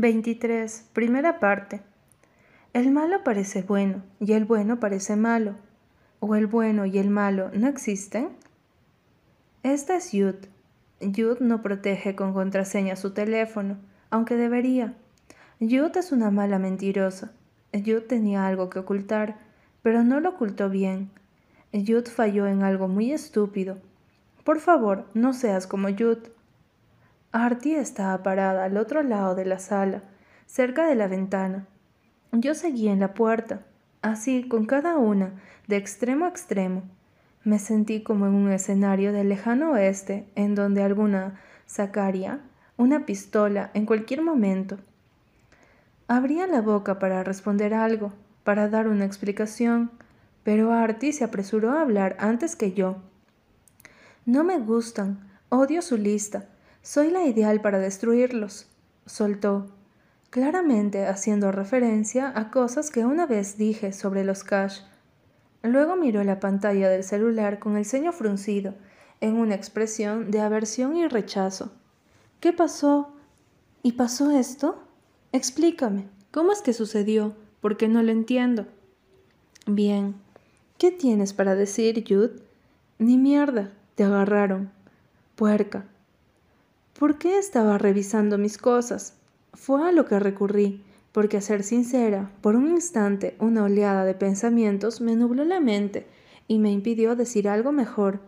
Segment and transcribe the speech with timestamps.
[0.00, 0.86] 23.
[0.94, 1.82] Primera parte.
[2.72, 5.56] El malo parece bueno y el bueno parece malo.
[6.20, 8.30] ¿O el bueno y el malo no existen?
[9.62, 10.36] Esta es Yud.
[11.02, 13.76] Yud no protege con contraseña su teléfono,
[14.08, 14.94] aunque debería.
[15.58, 17.32] Yud es una mala mentirosa.
[17.74, 19.36] Yud tenía algo que ocultar,
[19.82, 21.10] pero no lo ocultó bien.
[21.74, 23.76] Yud falló en algo muy estúpido.
[24.44, 26.18] Por favor, no seas como Yud.
[27.32, 30.02] Artie estaba parada al otro lado de la sala,
[30.46, 31.66] cerca de la ventana.
[32.32, 33.60] Yo seguía en la puerta,
[34.02, 35.34] así con cada una,
[35.68, 36.82] de extremo a extremo.
[37.44, 42.40] Me sentí como en un escenario del lejano oeste, en donde alguna sacaría
[42.76, 44.78] una pistola en cualquier momento.
[46.08, 48.12] Abría la boca para responder algo,
[48.42, 49.92] para dar una explicación,
[50.42, 52.96] pero Artie se apresuró a hablar antes que yo.
[54.26, 56.46] No me gustan, odio su lista,
[56.82, 58.66] soy la ideal para destruirlos,
[59.06, 59.66] soltó,
[60.30, 64.80] claramente haciendo referencia a cosas que una vez dije sobre los cash.
[65.62, 68.74] Luego miró la pantalla del celular con el ceño fruncido,
[69.20, 71.72] en una expresión de aversión y rechazo.
[72.40, 73.12] ¿Qué pasó?
[73.82, 74.82] ¿Y pasó esto?
[75.32, 77.34] Explícame, ¿cómo es que sucedió?
[77.60, 78.66] Porque no lo entiendo.
[79.66, 80.14] Bien.
[80.78, 82.40] ¿Qué tienes para decir, Jude?
[82.98, 84.70] Ni mierda, te agarraron.
[85.36, 85.84] Puerca,
[87.00, 89.14] ¿Por qué estaba revisando mis cosas?
[89.54, 94.12] Fue a lo que recurrí, porque a ser sincera, por un instante una oleada de
[94.12, 96.06] pensamientos me nubló la mente
[96.46, 98.20] y me impidió decir algo mejor.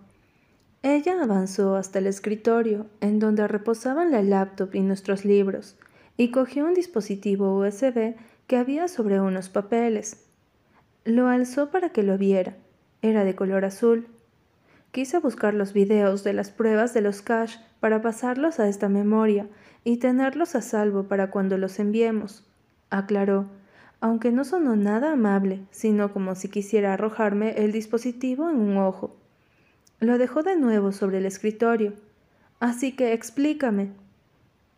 [0.82, 5.76] Ella avanzó hasta el escritorio, en donde reposaban la laptop y nuestros libros,
[6.16, 8.14] y cogió un dispositivo USB
[8.46, 10.24] que había sobre unos papeles.
[11.04, 12.56] Lo alzó para que lo viera.
[13.02, 14.06] Era de color azul.
[14.92, 19.48] Quise buscar los videos de las pruebas de los cash para pasarlos a esta memoria
[19.84, 22.44] y tenerlos a salvo para cuando los enviemos,
[22.90, 23.46] aclaró,
[24.02, 29.16] aunque no sonó nada amable, sino como si quisiera arrojarme el dispositivo en un ojo.
[29.98, 31.94] Lo dejó de nuevo sobre el escritorio.
[32.60, 33.92] Así que explícame.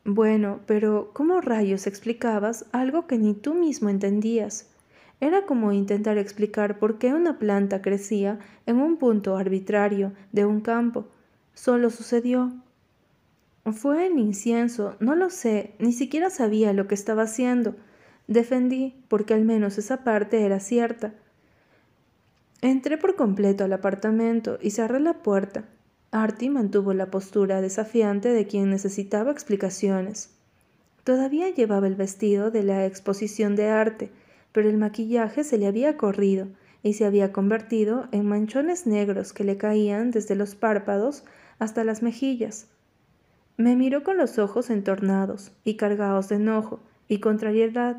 [0.05, 4.71] Bueno, pero ¿cómo rayos explicabas algo que ni tú mismo entendías?
[5.25, 10.61] Era como intentar explicar por qué una planta crecía en un punto arbitrario de un
[10.61, 11.07] campo.
[11.55, 12.53] Solo sucedió.
[13.73, 17.75] Fue el incienso, no lo sé, ni siquiera sabía lo que estaba haciendo.
[18.29, 21.15] Defendí, porque al menos esa parte era cierta.
[22.61, 25.65] Entré por completo al apartamento y cerré la puerta.
[26.11, 30.35] Artie mantuvo la postura desafiante de quien necesitaba explicaciones.
[31.03, 34.11] Todavía llevaba el vestido de la exposición de arte,
[34.55, 36.47] pero el maquillaje se le había corrido
[36.85, 41.25] y se había convertido en manchones negros que le caían desde los párpados
[41.59, 42.69] hasta las mejillas.
[43.57, 46.79] Me miró con los ojos entornados y cargados de enojo
[47.09, 47.97] y contrariedad.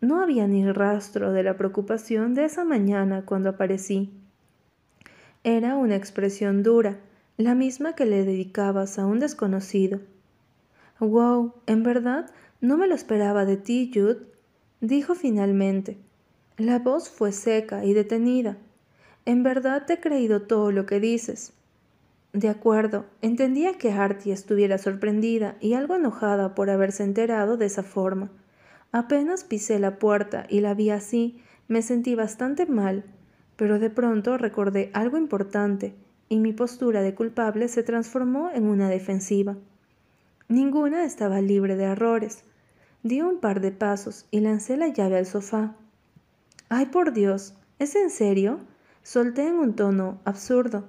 [0.00, 4.10] No había ni rastro de la preocupación de esa mañana cuando aparecí.
[5.44, 6.98] Era una expresión dura,
[7.36, 10.00] la misma que le dedicabas a un desconocido.
[10.98, 12.28] Wow, en verdad,
[12.60, 14.30] no me lo esperaba de ti, Jude
[14.80, 15.98] dijo finalmente.
[16.56, 18.56] La voz fue seca y detenida.
[19.24, 21.52] En verdad te he creído todo lo que dices.
[22.32, 27.82] De acuerdo, entendía que Artie estuviera sorprendida y algo enojada por haberse enterado de esa
[27.82, 28.30] forma.
[28.92, 33.04] Apenas pisé la puerta y la vi así, me sentí bastante mal,
[33.56, 35.94] pero de pronto recordé algo importante
[36.28, 39.56] y mi postura de culpable se transformó en una defensiva.
[40.48, 42.44] Ninguna estaba libre de errores.
[43.02, 45.74] Di un par de pasos y lancé la llave al sofá.
[46.68, 48.58] Ay, por Dios, ¿es en serio?
[49.02, 50.84] Solté en un tono absurdo.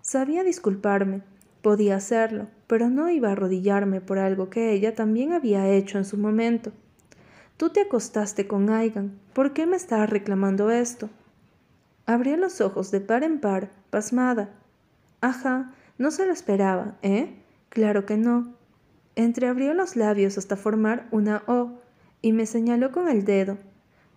[0.00, 1.22] Sabía disculparme,
[1.60, 6.06] podía hacerlo, pero no iba a arrodillarme por algo que ella también había hecho en
[6.06, 6.72] su momento.
[7.58, 11.10] Tú te acostaste con Aigan, ¿por qué me estás reclamando esto?
[12.06, 14.48] Abrí los ojos de par en par, pasmada.
[15.20, 17.36] Ajá, no se lo esperaba, ¿eh?
[17.68, 18.54] Claro que no.
[19.20, 21.72] Entreabrió los labios hasta formar una O
[22.22, 23.58] y me señaló con el dedo.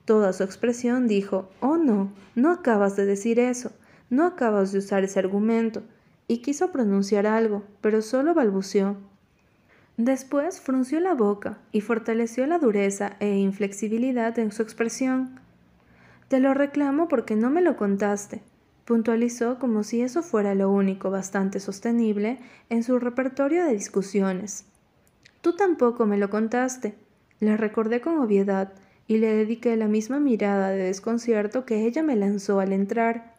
[0.05, 3.73] Toda su expresión dijo, Oh no, no acabas de decir eso,
[4.09, 5.83] no acabas de usar ese argumento,
[6.29, 8.95] y quiso pronunciar algo, pero solo balbuceó.
[9.97, 15.37] Después frunció la boca y fortaleció la dureza e inflexibilidad en su expresión.
[16.29, 18.41] Te lo reclamo porque no me lo contaste,
[18.85, 22.39] puntualizó como si eso fuera lo único bastante sostenible
[22.69, 24.67] en su repertorio de discusiones.
[25.43, 26.95] Tú tampoco me lo contaste.
[27.41, 28.71] Le recordé con obviedad
[29.07, 33.35] y le dediqué la misma mirada de desconcierto que ella me lanzó al entrar.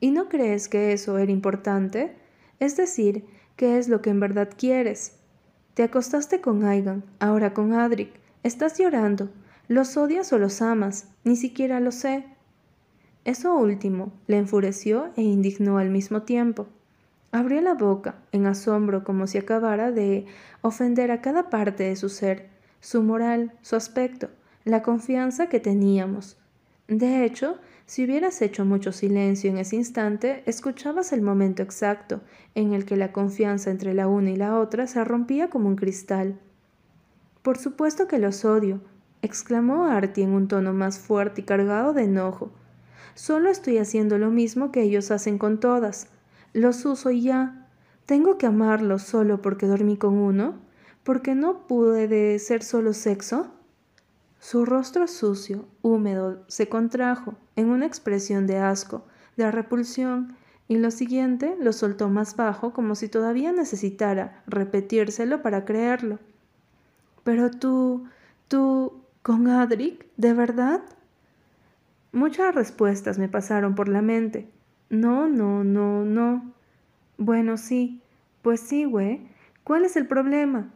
[0.00, 2.14] ¿Y no crees que eso era importante?
[2.60, 3.24] Es decir,
[3.56, 5.16] ¿qué es lo que en verdad quieres?
[5.72, 8.10] Te acostaste con Aigan, ahora con Adric,
[8.42, 9.30] Estás llorando.
[9.66, 11.08] ¿Los odias o los amas?
[11.24, 12.26] Ni siquiera lo sé.
[13.24, 16.66] Eso último le enfureció e indignó al mismo tiempo.
[17.34, 20.24] Abrió la boca, en asombro, como si acabara de
[20.62, 22.48] ofender a cada parte de su ser,
[22.78, 24.28] su moral, su aspecto,
[24.64, 26.36] la confianza que teníamos.
[26.86, 32.20] De hecho, si hubieras hecho mucho silencio en ese instante, escuchabas el momento exacto
[32.54, 35.74] en el que la confianza entre la una y la otra se rompía como un
[35.74, 36.38] cristal.
[37.42, 38.80] Por supuesto que los odio,
[39.22, 42.52] exclamó Artie en un tono más fuerte y cargado de enojo.
[43.16, 46.13] Solo estoy haciendo lo mismo que ellos hacen con todas.
[46.54, 47.66] Los uso y ya.
[48.06, 50.54] ¿Tengo que amarlos solo porque dormí con uno?
[51.02, 53.52] ¿Porque no pude ser solo sexo?
[54.38, 59.04] Su rostro sucio, húmedo, se contrajo en una expresión de asco,
[59.36, 60.36] de repulsión,
[60.68, 66.20] y lo siguiente lo soltó más bajo como si todavía necesitara repetírselo para creerlo.
[67.24, 68.04] Pero tú,
[68.46, 70.82] tú, con Adric, ¿de verdad?
[72.12, 74.48] Muchas respuestas me pasaron por la mente.
[74.90, 76.52] No, no, no, no.
[77.18, 78.00] Bueno, sí.
[78.42, 79.20] Pues sí, güey.
[79.64, 80.70] ¿Cuál es el problema?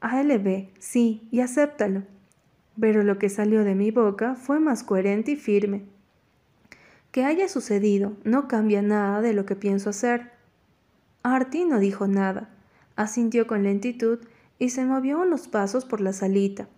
[0.00, 2.02] ALB, sí, y acéptalo.
[2.78, 5.84] Pero lo que salió de mi boca fue más coherente y firme.
[7.12, 10.30] Que haya sucedido no cambia nada de lo que pienso hacer.
[11.22, 12.50] Artie no dijo nada.
[12.96, 14.20] Asintió con lentitud
[14.58, 16.68] y se movió unos pasos por la salita.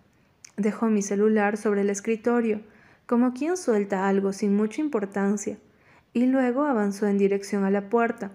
[0.57, 2.61] Dejó mi celular sobre el escritorio,
[3.05, 5.57] como quien suelta algo sin mucha importancia,
[6.13, 8.31] y luego avanzó en dirección a la puerta.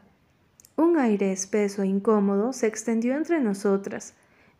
[0.76, 4.14] Un aire espeso e incómodo se extendió entre nosotras,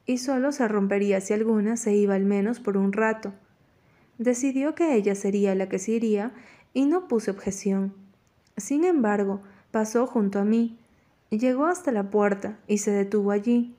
[0.07, 3.35] y solo se rompería si alguna se iba al menos por un rato.
[4.17, 6.33] Decidió que ella sería la que se iría
[6.73, 7.95] y no puse objeción.
[8.57, 10.79] Sin embargo, pasó junto a mí,
[11.31, 13.77] llegó hasta la puerta y se detuvo allí.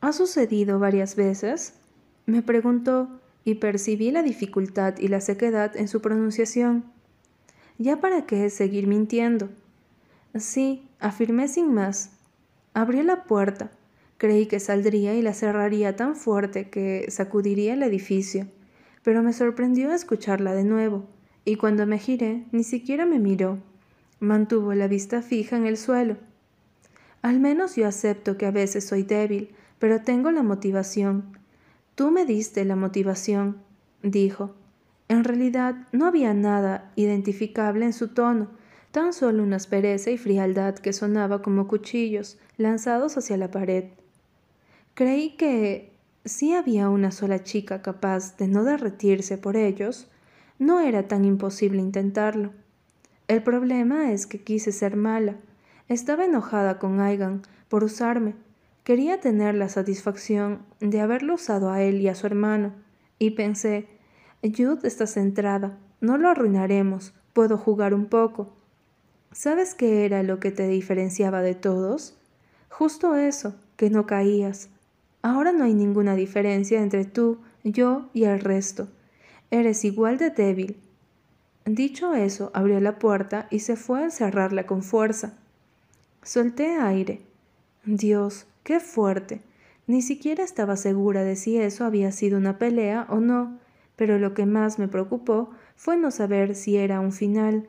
[0.00, 1.74] ¿Ha sucedido varias veces?
[2.26, 6.95] Me preguntó y percibí la dificultad y la sequedad en su pronunciación.
[7.78, 9.48] ¿Ya para qué seguir mintiendo?
[10.38, 12.10] Sí, afirmé sin más.
[12.74, 13.70] Abrió la puerta.
[14.18, 18.46] Creí que saldría y la cerraría tan fuerte que sacudiría el edificio,
[19.02, 21.04] pero me sorprendió escucharla de nuevo,
[21.44, 23.58] y cuando me giré ni siquiera me miró.
[24.20, 26.16] Mantuvo la vista fija en el suelo.
[27.20, 31.36] Al menos yo acepto que a veces soy débil, pero tengo la motivación,
[31.96, 33.56] Tú me diste la motivación,
[34.02, 34.54] dijo.
[35.08, 38.48] En realidad no había nada identificable en su tono,
[38.90, 43.84] tan solo una aspereza y frialdad que sonaba como cuchillos lanzados hacia la pared.
[44.94, 45.92] Creí que
[46.24, 50.08] si había una sola chica capaz de no derretirse por ellos,
[50.58, 52.52] no era tan imposible intentarlo.
[53.28, 55.36] El problema es que quise ser mala.
[55.88, 58.34] Estaba enojada con Aigan por usarme,
[58.86, 62.72] Quería tener la satisfacción de haberlo usado a él y a su hermano,
[63.18, 63.88] y pensé,
[64.42, 68.52] Jude está centrada, no lo arruinaremos, puedo jugar un poco.
[69.32, 72.16] ¿Sabes qué era lo que te diferenciaba de todos?
[72.68, 74.70] Justo eso, que no caías.
[75.22, 78.88] Ahora no hay ninguna diferencia entre tú, yo y el resto.
[79.50, 80.80] Eres igual de débil.
[81.64, 85.34] Dicho eso, abrió la puerta y se fue a cerrarla con fuerza.
[86.22, 87.22] Solté aire.
[87.84, 89.42] Dios, Qué fuerte.
[89.86, 93.60] Ni siquiera estaba segura de si eso había sido una pelea o no,
[93.96, 97.68] pero lo que más me preocupó fue no saber si era un final.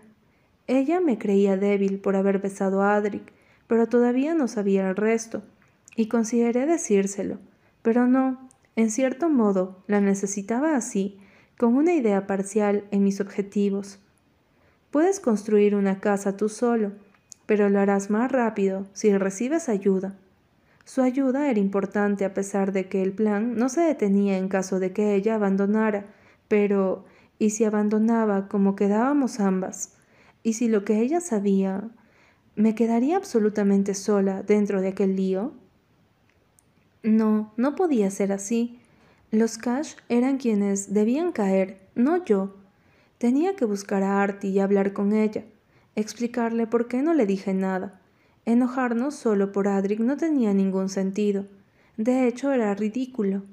[0.67, 3.33] Ella me creía débil por haber besado a Adric,
[3.67, 5.43] pero todavía no sabía el resto,
[5.95, 7.39] y consideré decírselo,
[7.81, 11.19] pero no, en cierto modo la necesitaba así,
[11.57, 13.99] con una idea parcial en mis objetivos.
[14.91, 16.91] Puedes construir una casa tú solo,
[17.45, 20.15] pero lo harás más rápido si recibes ayuda.
[20.87, 24.79] Su ayuda era importante a pesar de que el plan no se detenía en caso
[24.79, 26.05] de que ella abandonara,
[26.47, 27.03] pero
[27.37, 29.97] ¿y si abandonaba como quedábamos ambas?
[30.43, 31.89] ¿Y si lo que ella sabía
[32.55, 35.51] me quedaría absolutamente sola dentro de aquel lío?
[37.03, 38.79] No, no podía ser así.
[39.29, 42.55] Los Cash eran quienes debían caer, no yo.
[43.17, 45.43] Tenía que buscar a Artie y hablar con ella,
[45.97, 47.99] explicarle por qué no le dije nada
[48.47, 51.43] Enojarnos solo por Adric no tenía ningún sentido.
[51.97, 53.43] De hecho, era ridículo.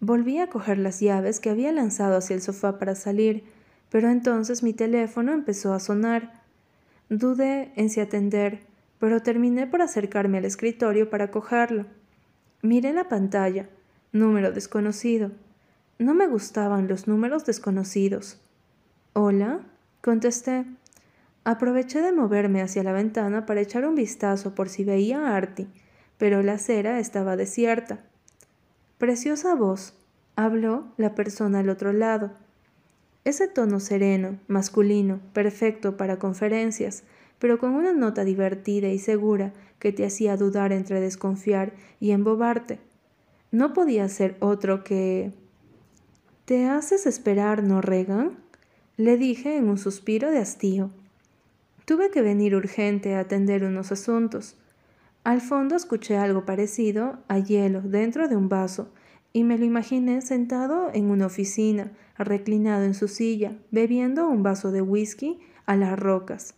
[0.00, 3.44] Volví a coger las llaves que había lanzado hacia el sofá para salir,
[3.90, 6.42] pero entonces mi teléfono empezó a sonar.
[7.10, 8.60] Dudé en si atender,
[8.98, 11.84] pero terminé por acercarme al escritorio para cogerlo.
[12.62, 13.68] Miré la pantalla.
[14.12, 15.32] Número desconocido.
[15.98, 18.40] No me gustaban los números desconocidos.
[19.12, 19.66] ¿Hola?
[20.00, 20.64] contesté.
[21.48, 25.66] Aproveché de moverme hacia la ventana para echar un vistazo por si veía a Artie,
[26.18, 28.00] pero la acera estaba desierta.
[28.98, 29.94] Preciosa voz,
[30.36, 32.32] Habló la persona al otro lado.
[33.24, 37.04] Ese tono sereno, masculino, perfecto para conferencias,
[37.38, 42.78] pero con una nota divertida y segura que te hacía dudar entre desconfiar y embobarte.
[43.52, 45.32] No podía ser otro que...
[46.44, 48.36] ¿Te haces esperar, no, Regan?
[48.98, 50.90] Le dije en un suspiro de hastío.
[51.88, 54.56] Tuve que venir urgente a atender unos asuntos.
[55.24, 58.92] Al fondo escuché algo parecido a hielo dentro de un vaso
[59.32, 64.70] y me lo imaginé sentado en una oficina, reclinado en su silla, bebiendo un vaso
[64.70, 66.52] de whisky a las rocas.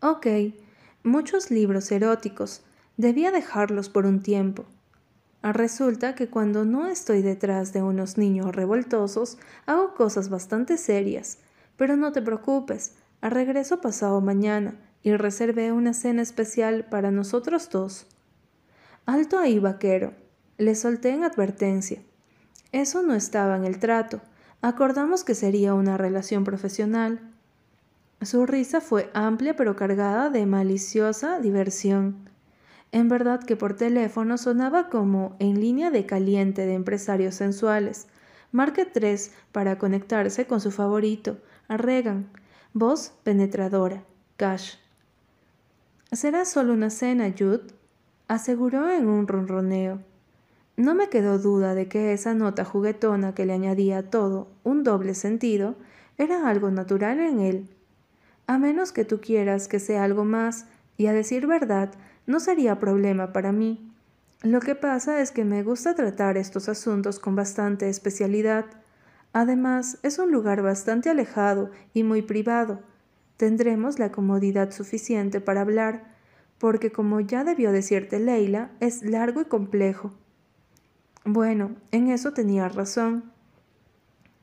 [0.00, 0.26] Ok,
[1.04, 2.64] muchos libros eróticos.
[2.96, 4.64] Debía dejarlos por un tiempo.
[5.44, 11.38] Resulta que cuando no estoy detrás de unos niños revoltosos, hago cosas bastante serias.
[11.76, 12.96] Pero no te preocupes,
[13.30, 18.06] regreso pasado mañana y reservé una cena especial para nosotros dos.
[19.06, 20.14] Alto ahí, vaquero.
[20.58, 22.00] Le solté en advertencia.
[22.72, 24.20] Eso no estaba en el trato.
[24.60, 27.20] Acordamos que sería una relación profesional.
[28.20, 32.30] Su risa fue amplia pero cargada de maliciosa diversión.
[32.92, 38.06] En verdad que por teléfono sonaba como en línea de caliente de empresarios sensuales.
[38.52, 41.38] Marque 3 para conectarse con su favorito,
[41.68, 42.28] Regan.
[42.74, 44.02] Voz penetradora.
[44.38, 44.76] Cash.
[46.10, 47.66] Será solo una cena, Jude,
[48.28, 50.00] aseguró en un ronroneo.
[50.78, 54.84] No me quedó duda de que esa nota juguetona que le añadía a todo un
[54.84, 55.74] doble sentido
[56.16, 57.68] era algo natural en él.
[58.46, 60.64] A menos que tú quieras que sea algo más,
[60.96, 61.92] y a decir verdad,
[62.26, 63.92] no sería problema para mí.
[64.42, 68.64] Lo que pasa es que me gusta tratar estos asuntos con bastante especialidad.
[69.32, 72.80] Además, es un lugar bastante alejado y muy privado,
[73.42, 76.04] tendremos la comodidad suficiente para hablar,
[76.58, 80.12] porque como ya debió decirte Leila, es largo y complejo.
[81.24, 83.32] Bueno, en eso tenía razón.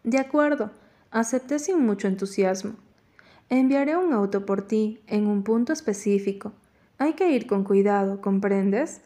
[0.04, 0.72] De acuerdo,
[1.12, 2.74] acepté sin mucho entusiasmo.
[3.48, 6.52] Enviaré un auto por ti en un punto específico.
[6.98, 9.00] Hay que ir con cuidado, ¿comprendes?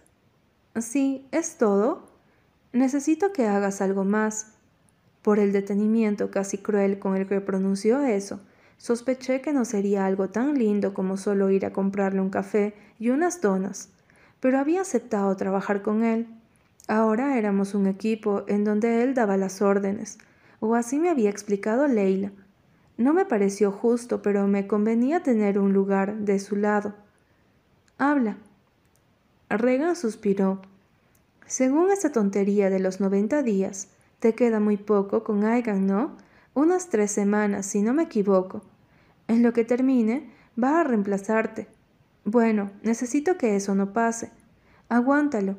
[0.80, 2.10] Sí, es todo.
[2.72, 4.53] Necesito que hagas algo más.
[5.24, 8.40] Por el detenimiento casi cruel con el que pronunció eso,
[8.84, 13.12] Sospeché que no sería algo tan lindo como solo ir a comprarle un café y
[13.12, 13.88] unas donas,
[14.42, 16.28] pero había aceptado trabajar con él.
[16.90, 20.18] Ahora éramos un equipo en donde él daba las órdenes,
[20.60, 22.34] o así me había explicado Leila.
[22.98, 26.94] No me pareció justo, pero me convenía tener un lugar de su lado.
[27.98, 28.36] Habla.
[29.50, 30.62] Regan suspiró.
[31.46, 33.88] Según esa tontería de los noventa días,
[34.24, 36.16] te queda muy poco con Aigan, ¿no?
[36.54, 38.62] Unas tres semanas, si no me equivoco.
[39.28, 41.68] En lo que termine, va a reemplazarte.
[42.24, 44.32] Bueno, necesito que eso no pase.
[44.88, 45.58] Aguántalo.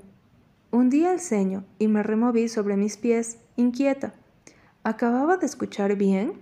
[0.70, 4.14] Hundí el ceño y me removí sobre mis pies, inquieta.
[4.82, 6.32] ¿Acababa de escuchar bien?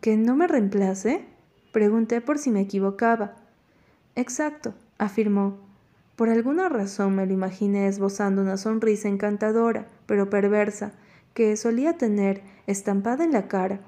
[0.00, 1.26] ¿Que no me reemplace?
[1.72, 3.36] Pregunté por si me equivocaba.
[4.14, 5.58] Exacto, afirmó.
[6.16, 10.94] Por alguna razón me lo imaginé esbozando una sonrisa encantadora, pero perversa,
[11.34, 13.80] que solía tener estampada en la cara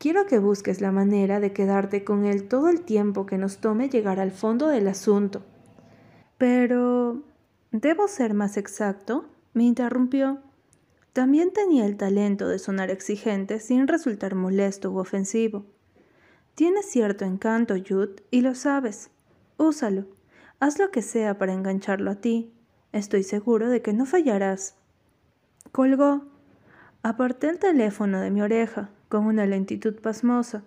[0.00, 3.90] Quiero que busques la manera de quedarte con él todo el tiempo que nos tome
[3.90, 5.42] llegar al fondo del asunto.
[6.38, 7.22] Pero...
[7.70, 9.26] ¿Debo ser más exacto?
[9.52, 10.38] me interrumpió.
[11.12, 15.66] También tenía el talento de sonar exigente sin resultar molesto u ofensivo.
[16.54, 19.10] Tienes cierto encanto, Jude, y lo sabes.
[19.58, 20.06] Úsalo.
[20.60, 22.54] Haz lo que sea para engancharlo a ti.
[22.92, 24.76] Estoy seguro de que no fallarás.
[25.72, 26.29] Colgó.
[27.02, 30.64] Aparté el teléfono de mi oreja, con una lentitud pasmosa.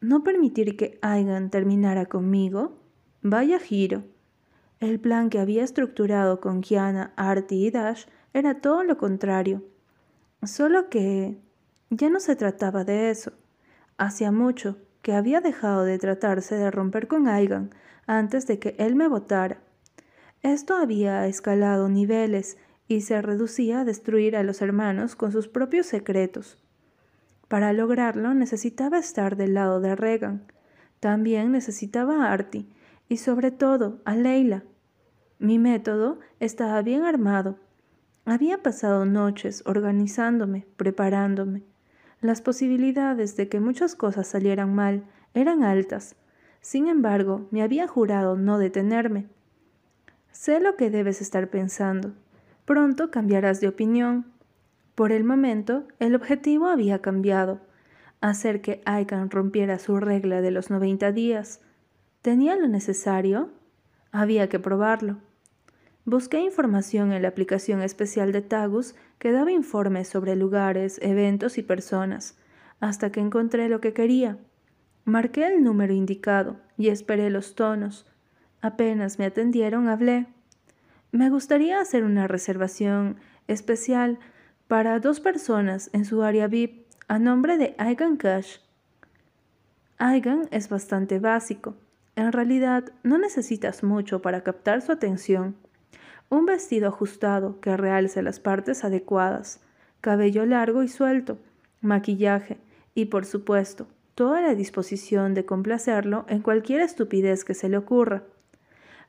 [0.00, 2.78] ¿No permitir que Aigan terminara conmigo?
[3.22, 4.04] Vaya giro.
[4.78, 9.64] El plan que había estructurado con Kiana, Artie y Dash era todo lo contrario.
[10.44, 11.36] Solo que
[11.90, 13.32] ya no se trataba de eso.
[13.96, 17.70] Hacía mucho que había dejado de tratarse de romper con Aigan
[18.06, 19.58] antes de que él me votara.
[20.42, 25.86] Esto había escalado niveles y se reducía a destruir a los hermanos con sus propios
[25.86, 26.58] secretos.
[27.46, 30.50] Para lograrlo necesitaba estar del lado de Regan.
[31.00, 32.66] También necesitaba a Artie
[33.08, 34.64] y sobre todo a Leila.
[35.38, 37.58] Mi método estaba bien armado.
[38.24, 41.62] Había pasado noches organizándome, preparándome.
[42.20, 45.04] Las posibilidades de que muchas cosas salieran mal
[45.34, 46.16] eran altas.
[46.60, 49.28] Sin embargo, me había jurado no detenerme.
[50.32, 52.12] Sé lo que debes estar pensando.
[52.68, 54.26] Pronto cambiarás de opinión.
[54.94, 57.62] Por el momento, el objetivo había cambiado,
[58.20, 61.62] hacer que Aikan rompiera su regla de los 90 días.
[62.20, 63.48] ¿Tenía lo necesario?
[64.12, 65.16] Había que probarlo.
[66.04, 71.62] Busqué información en la aplicación especial de Tagus que daba informes sobre lugares, eventos y
[71.62, 72.36] personas,
[72.80, 74.36] hasta que encontré lo que quería.
[75.06, 78.04] Marqué el número indicado y esperé los tonos.
[78.60, 80.26] Apenas me atendieron, hablé.
[81.10, 84.18] Me gustaría hacer una reservación especial
[84.66, 88.58] para dos personas en su área VIP a nombre de Aigan Cash.
[89.96, 91.74] Aigan es bastante básico.
[92.14, 95.56] En realidad, no necesitas mucho para captar su atención.
[96.28, 99.60] Un vestido ajustado que realce las partes adecuadas,
[100.02, 101.38] cabello largo y suelto,
[101.80, 102.58] maquillaje
[102.94, 108.24] y, por supuesto, toda la disposición de complacerlo en cualquier estupidez que se le ocurra.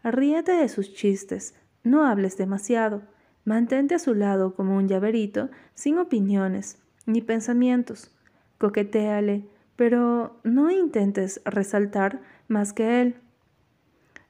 [0.01, 3.01] Ríete de sus chistes, no hables demasiado,
[3.45, 8.12] mantente a su lado como un llaverito, sin opiniones ni pensamientos.
[8.57, 9.45] Coquetéale,
[9.75, 13.15] pero no intentes resaltar más que él.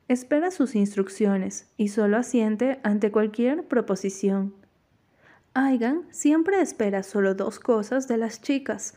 [0.07, 4.53] Espera sus instrucciones y solo asiente ante cualquier proposición.
[5.53, 8.95] Aigan siempre espera solo dos cosas de las chicas,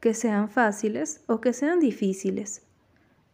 [0.00, 2.62] que sean fáciles o que sean difíciles.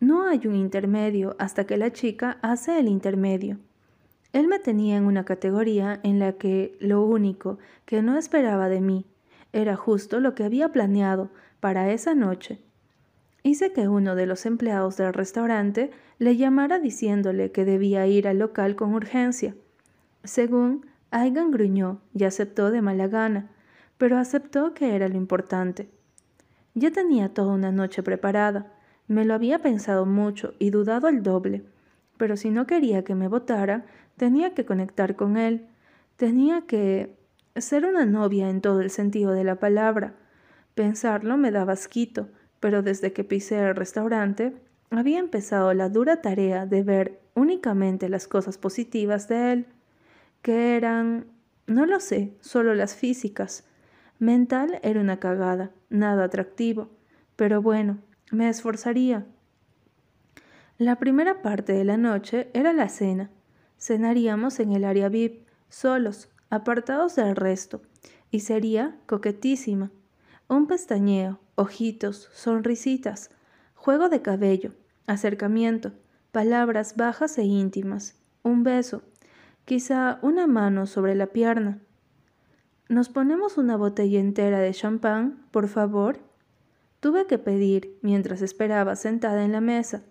[0.00, 3.58] No hay un intermedio hasta que la chica hace el intermedio.
[4.34, 8.80] Él me tenía en una categoría en la que lo único que no esperaba de
[8.80, 9.06] mí
[9.52, 12.60] era justo lo que había planeado para esa noche.
[13.44, 18.40] Hice que uno de los empleados del restaurante le llamara diciéndole que debía ir al
[18.40, 19.54] local con urgencia.
[20.24, 23.52] Según, Aigan gruñó y aceptó de mala gana,
[23.98, 25.88] pero aceptó que era lo importante.
[26.74, 28.72] Ya tenía toda una noche preparada,
[29.06, 31.62] me lo había pensado mucho y dudado el doble,
[32.16, 35.66] pero si no quería que me votara, tenía que conectar con él,
[36.16, 37.16] tenía que
[37.56, 40.14] ser una novia en todo el sentido de la palabra.
[40.74, 42.28] Pensarlo me daba asquito,
[42.60, 44.54] pero desde que pisé el restaurante
[44.90, 49.66] había empezado la dura tarea de ver únicamente las cosas positivas de él,
[50.42, 51.26] que eran,
[51.66, 53.64] no lo sé, solo las físicas.
[54.18, 56.90] Mental era una cagada, nada atractivo,
[57.36, 57.98] pero bueno,
[58.30, 59.26] me esforzaría.
[60.78, 63.30] La primera parte de la noche era la cena.
[63.84, 67.82] Cenaríamos en el área VIP, solos, apartados del resto,
[68.30, 69.90] y sería coquetísima.
[70.48, 73.28] Un pestañeo, ojitos, sonrisitas,
[73.74, 74.72] juego de cabello,
[75.06, 75.92] acercamiento,
[76.32, 79.02] palabras bajas e íntimas, un beso,
[79.66, 81.78] quizá una mano sobre la pierna.
[82.88, 86.20] ¿Nos ponemos una botella entera de champán, por favor?
[87.00, 90.04] Tuve que pedir mientras esperaba sentada en la mesa.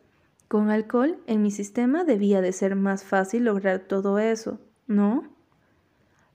[0.54, 5.24] Con alcohol en mi sistema debía de ser más fácil lograr todo eso, ¿no?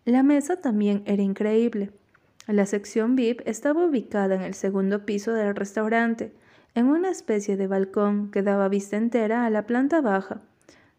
[0.05, 1.93] La mesa también era increíble.
[2.49, 6.33] La sección VIP estaba ubicada en el segundo piso del restaurante,
[6.75, 10.41] en una especie de balcón que daba vista entera a la planta baja.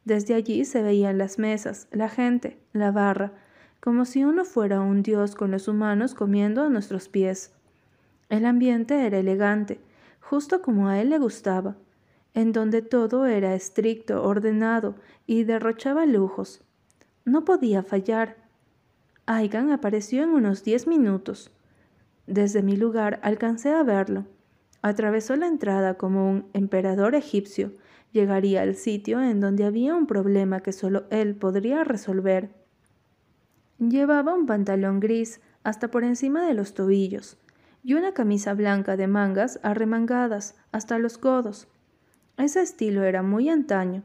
[0.05, 3.34] Desde allí se veían las mesas, la gente, la barra,
[3.82, 7.51] como si uno fuera un dios con los humanos comiendo a nuestros pies.
[8.29, 9.82] El ambiente era elegante,
[10.21, 11.75] justo como a él le gustaba,
[12.33, 16.61] en donde todo era estricto, ordenado y derrochaba lujos.
[17.25, 18.37] No podía fallar.
[19.25, 21.51] Aigan apareció en unos diez minutos.
[22.27, 24.25] Desde mi lugar alcancé a verlo.
[24.81, 27.73] Atravesó la entrada como un emperador egipcio.
[28.11, 32.49] Llegaría al sitio en donde había un problema que solo él podría resolver.
[33.77, 37.37] Llevaba un pantalón gris hasta por encima de los tobillos
[37.83, 41.67] y una camisa blanca de mangas arremangadas hasta los codos.
[42.39, 44.02] Ese estilo era muy antaño,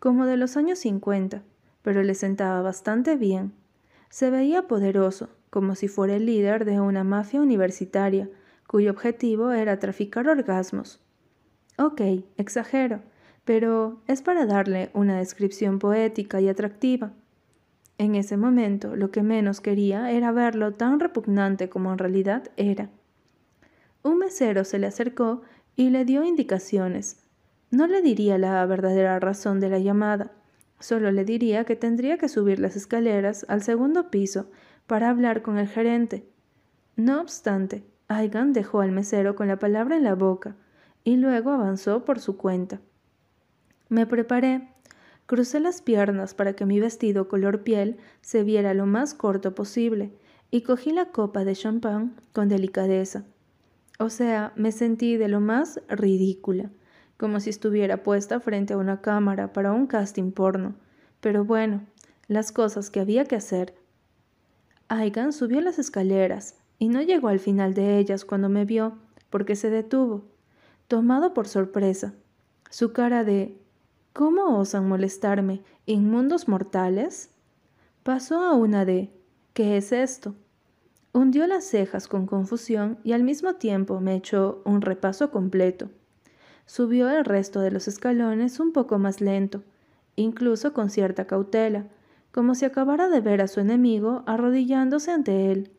[0.00, 1.42] como de los años cincuenta,
[1.80, 3.54] pero le sentaba bastante bien.
[4.10, 8.28] Se veía poderoso, como si fuera el líder de una mafia universitaria,
[8.66, 11.00] cuyo objetivo era traficar orgasmos.
[11.78, 12.02] Ok,
[12.36, 13.00] exagero,
[13.46, 17.14] pero es para darle una descripción poética y atractiva.
[17.96, 22.90] En ese momento lo que menos quería era verlo tan repugnante como en realidad era.
[24.02, 25.40] Un mesero se le acercó
[25.76, 27.19] y le dio indicaciones.
[27.70, 30.32] No le diría la verdadera razón de la llamada,
[30.80, 34.50] Solo le diría que tendría que subir las escaleras al segundo piso
[34.86, 36.26] para hablar con el gerente.
[36.96, 40.56] No obstante, Aigan dejó al mesero con la palabra en la boca
[41.04, 42.80] y luego avanzó por su cuenta.
[43.90, 44.68] Me preparé,
[45.26, 50.12] crucé las piernas para que mi vestido color piel se viera lo más corto posible
[50.50, 53.24] y cogí la copa de champán con delicadeza.
[53.98, 56.70] O sea, me sentí de lo más ridícula
[57.20, 60.74] como si estuviera puesta frente a una cámara para un casting porno.
[61.20, 61.84] Pero bueno,
[62.28, 63.74] las cosas que había que hacer.
[64.88, 68.96] Aigan subió las escaleras y no llegó al final de ellas cuando me vio,
[69.28, 70.24] porque se detuvo,
[70.88, 72.14] tomado por sorpresa.
[72.70, 73.54] Su cara de
[74.14, 77.28] ¿Cómo osan molestarme, inmundos mortales?
[78.02, 79.12] Pasó a una de
[79.52, 80.36] ¿Qué es esto?
[81.12, 85.90] Hundió las cejas con confusión y al mismo tiempo me echó un repaso completo.
[86.72, 89.64] Subió el resto de los escalones un poco más lento,
[90.14, 91.88] incluso con cierta cautela,
[92.30, 95.72] como si acabara de ver a su enemigo arrodillándose ante él.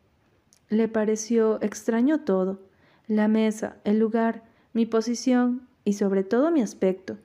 [0.68, 2.60] Le pareció extraño todo,
[3.06, 4.42] la mesa, el lugar,
[4.74, 7.16] mi posición y sobre todo mi aspecto,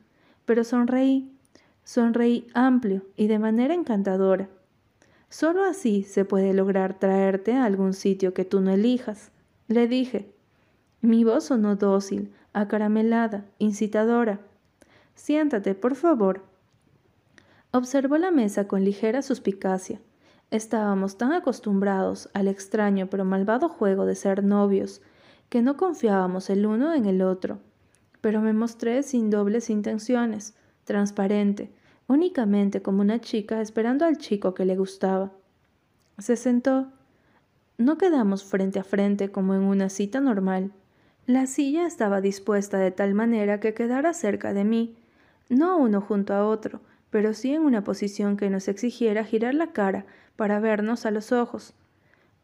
[0.46, 1.30] pero sonreí,
[1.84, 4.48] sonreí amplio y de manera encantadora.
[5.28, 9.30] Solo así se puede lograr traerte a algún sitio que tú no elijas,
[9.68, 10.32] le dije.
[11.02, 14.40] Mi voz sonó dócil, acaramelada, incitadora.
[15.16, 16.44] Siéntate, por favor.
[17.72, 20.00] Observó la mesa con ligera suspicacia.
[20.50, 25.02] Estábamos tan acostumbrados al extraño pero malvado juego de ser novios,
[25.50, 27.60] que no confiábamos el uno en el otro.
[28.22, 31.72] Pero me mostré sin dobles intenciones, transparente,
[32.08, 35.32] únicamente como una chica esperando al chico que le gustaba.
[36.18, 36.88] Se sentó.
[37.78, 40.72] No quedamos frente a frente como en una cita normal.
[41.28, 44.96] La silla estaba dispuesta de tal manera que quedara cerca de mí,
[45.50, 49.74] no uno junto a otro, pero sí en una posición que nos exigiera girar la
[49.74, 50.06] cara
[50.38, 51.74] para vernos a los ojos.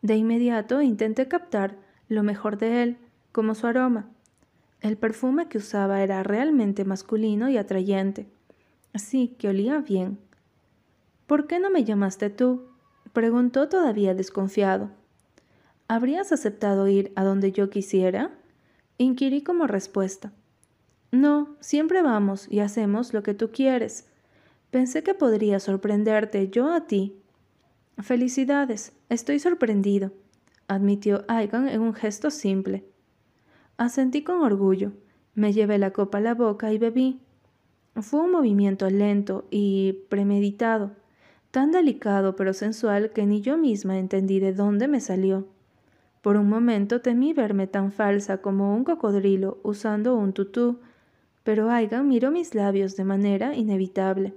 [0.01, 1.77] De inmediato intenté captar
[2.09, 2.97] lo mejor de él,
[3.31, 4.09] como su aroma.
[4.81, 8.27] El perfume que usaba era realmente masculino y atrayente.
[8.95, 10.19] Sí, que olía bien.
[11.25, 12.67] ¿Por qué no me llamaste tú?
[13.13, 14.89] preguntó todavía desconfiado.
[15.87, 18.42] ¿Habrías aceptado ir a donde yo quisiera?
[18.97, 20.31] Inquirí como respuesta.
[21.11, 24.07] No, siempre vamos y hacemos lo que tú quieres.
[24.71, 27.21] Pensé que podría sorprenderte yo a ti.
[27.99, 30.11] Felicidades, estoy sorprendido,
[30.67, 32.83] admitió Aigan en un gesto simple.
[33.77, 34.93] Asentí con orgullo,
[35.35, 37.21] me llevé la copa a la boca y bebí.
[38.01, 40.95] Fue un movimiento lento y premeditado,
[41.51, 45.47] tan delicado pero sensual que ni yo misma entendí de dónde me salió.
[46.23, 50.79] Por un momento temí verme tan falsa como un cocodrilo usando un tutú,
[51.43, 54.33] pero Aigan miró mis labios de manera inevitable.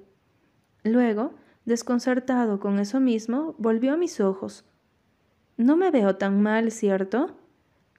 [0.83, 4.65] Luego, desconcertado con eso mismo, volvió a mis ojos.
[5.57, 7.37] No me veo tan mal, ¿cierto?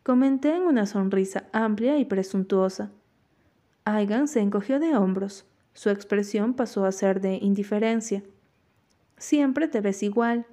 [0.04, 2.92] Comenté en una sonrisa amplia y presuntuosa.
[3.86, 5.46] Aigan se encogió de hombros.
[5.72, 8.22] Su expresión pasó a ser de indiferencia.
[9.18, 10.46] Siempre te ves igual,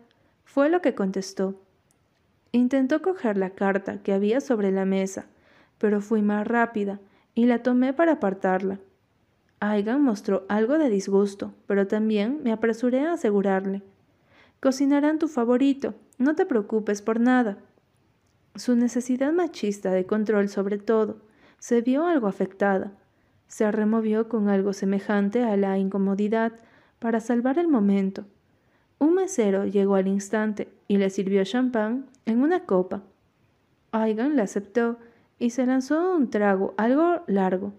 [0.44, 1.63] fue lo que contestó.
[2.54, 5.26] Intentó coger la carta que había sobre la mesa,
[5.78, 7.00] pero fui más rápida
[7.34, 8.78] y la tomé para apartarla.
[9.58, 13.82] Aigan mostró algo de disgusto, pero también me apresuré a asegurarle.
[14.60, 17.58] Cocinarán tu favorito, no te preocupes por nada.
[18.54, 21.22] Su necesidad machista de control sobre todo
[21.58, 22.92] se vio algo afectada,
[23.48, 26.52] se removió con algo semejante a la incomodidad
[27.00, 28.26] para salvar el momento.
[29.00, 33.02] Un mesero llegó al instante y le sirvió champán en una copa.
[33.92, 34.98] Aigan la aceptó
[35.38, 37.72] y se lanzó un trago algo largo.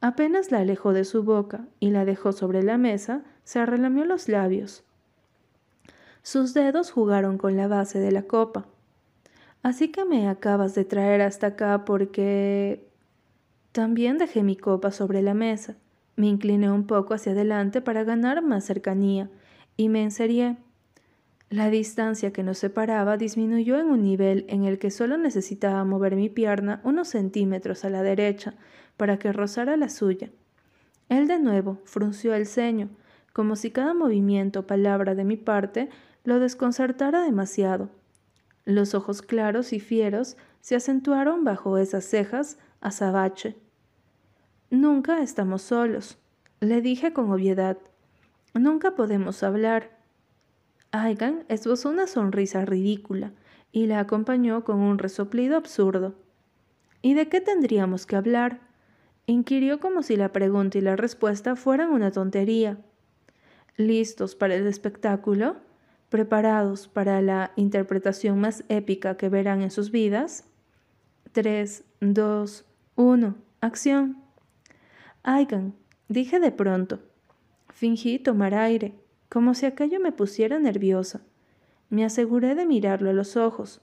[0.00, 4.28] Apenas la alejó de su boca y la dejó sobre la mesa, se relamió los
[4.28, 4.84] labios.
[6.22, 8.66] Sus dedos jugaron con la base de la copa.
[9.62, 12.88] Así que me acabas de traer hasta acá porque
[13.72, 15.76] también dejé mi copa sobre la mesa.
[16.16, 19.30] Me incliné un poco hacia adelante para ganar más cercanía
[19.76, 20.56] y me enserié.
[21.50, 26.14] La distancia que nos separaba disminuyó en un nivel en el que solo necesitaba mover
[26.14, 28.54] mi pierna unos centímetros a la derecha
[28.96, 30.30] para que rozara la suya.
[31.08, 32.88] Él de nuevo frunció el ceño,
[33.32, 35.90] como si cada movimiento o palabra de mi parte
[36.22, 37.90] lo desconcertara demasiado.
[38.64, 43.56] Los ojos claros y fieros se acentuaron bajo esas cejas azabache.
[44.70, 46.16] Nunca estamos solos,
[46.60, 47.76] le dije con obviedad.
[48.54, 49.99] Nunca podemos hablar.
[50.92, 53.32] Aigan esbozó una sonrisa ridícula
[53.72, 56.14] y la acompañó con un resoplido absurdo.
[57.02, 58.60] ¿Y de qué tendríamos que hablar?
[59.26, 62.78] inquirió como si la pregunta y la respuesta fueran una tontería.
[63.76, 65.56] ¿Listos para el espectáculo?
[66.08, 70.44] ¿Preparados para la interpretación más épica que verán en sus vidas?
[71.30, 72.64] Tres, dos,
[72.96, 74.20] uno, acción.
[75.22, 75.74] Aigan,
[76.08, 76.98] dije de pronto.
[77.68, 78.94] Fingí tomar aire,
[79.30, 81.22] como si aquello me pusiera nerviosa.
[81.88, 83.80] Me aseguré de mirarlo a los ojos.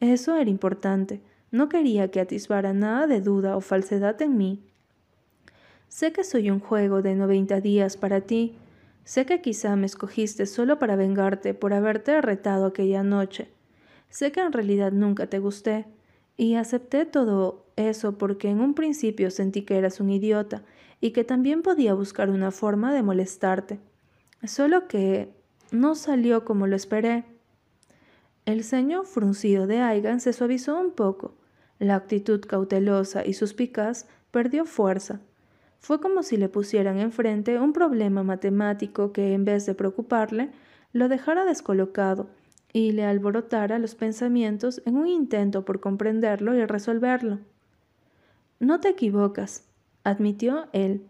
[0.00, 1.20] Eso era importante.
[1.50, 4.62] No quería que atisbara nada de duda o falsedad en mí.
[5.88, 8.56] Sé que soy un juego de noventa días para ti.
[9.04, 13.48] Sé que quizá me escogiste solo para vengarte por haberte retado aquella noche.
[14.08, 15.86] Sé que en realidad nunca te gusté.
[16.36, 20.62] Y acepté todo eso porque en un principio sentí que eras un idiota
[21.00, 23.80] y que también podía buscar una forma de molestarte.
[24.44, 25.34] Solo que
[25.72, 27.24] no salió como lo esperé.
[28.46, 31.34] El ceño fruncido de Aigan se suavizó un poco.
[31.78, 35.20] La actitud cautelosa y suspicaz perdió fuerza.
[35.80, 40.50] Fue como si le pusieran enfrente un problema matemático que, en vez de preocuparle,
[40.92, 42.30] lo dejara descolocado
[42.72, 47.38] y le alborotara los pensamientos en un intento por comprenderlo y resolverlo.
[48.60, 49.68] No te equivocas,
[50.04, 51.06] admitió él.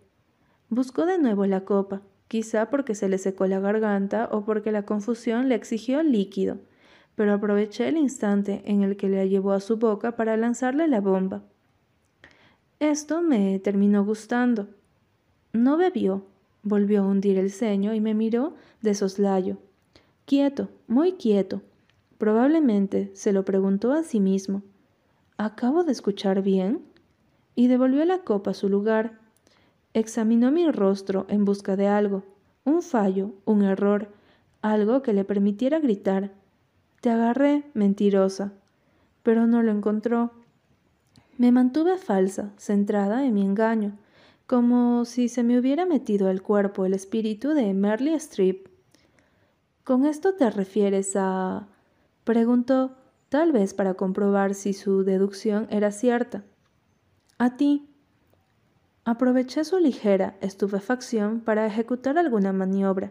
[0.69, 4.85] Buscó de nuevo la copa, quizá porque se le secó la garganta o porque la
[4.85, 6.59] confusión le exigió líquido,
[7.15, 11.01] pero aproveché el instante en el que le llevó a su boca para lanzarle la
[11.01, 11.43] bomba.
[12.81, 14.69] Esto me terminó gustando.
[15.53, 16.25] No bebió,
[16.63, 19.57] volvió a hundir el ceño y me miró de soslayo.
[20.27, 21.63] Quieto, muy quieto.
[22.19, 24.63] Probablemente se lo preguntó a sí mismo.
[25.39, 26.83] ¿Acabo de escuchar bien?
[27.55, 29.19] Y devolvió la copa a su lugar.
[29.99, 32.23] Examinó mi rostro en busca de algo,
[32.65, 34.13] un fallo, un error,
[34.63, 36.31] algo que le permitiera gritar.
[37.01, 38.53] Te agarré, mentirosa.
[39.25, 40.31] Pero no lo encontró.
[41.37, 43.99] Me mantuve falsa, centrada en mi engaño,
[44.47, 48.69] como si se me hubiera metido al cuerpo el espíritu de Merle Streep.
[49.83, 51.67] ¿Con esto te refieres a...?
[52.23, 52.95] preguntó,
[53.31, 56.45] tal vez para comprobar si su deducción era cierta.
[57.37, 57.89] A ti.
[59.09, 63.11] Aproveché su ligera estupefacción para ejecutar alguna maniobra.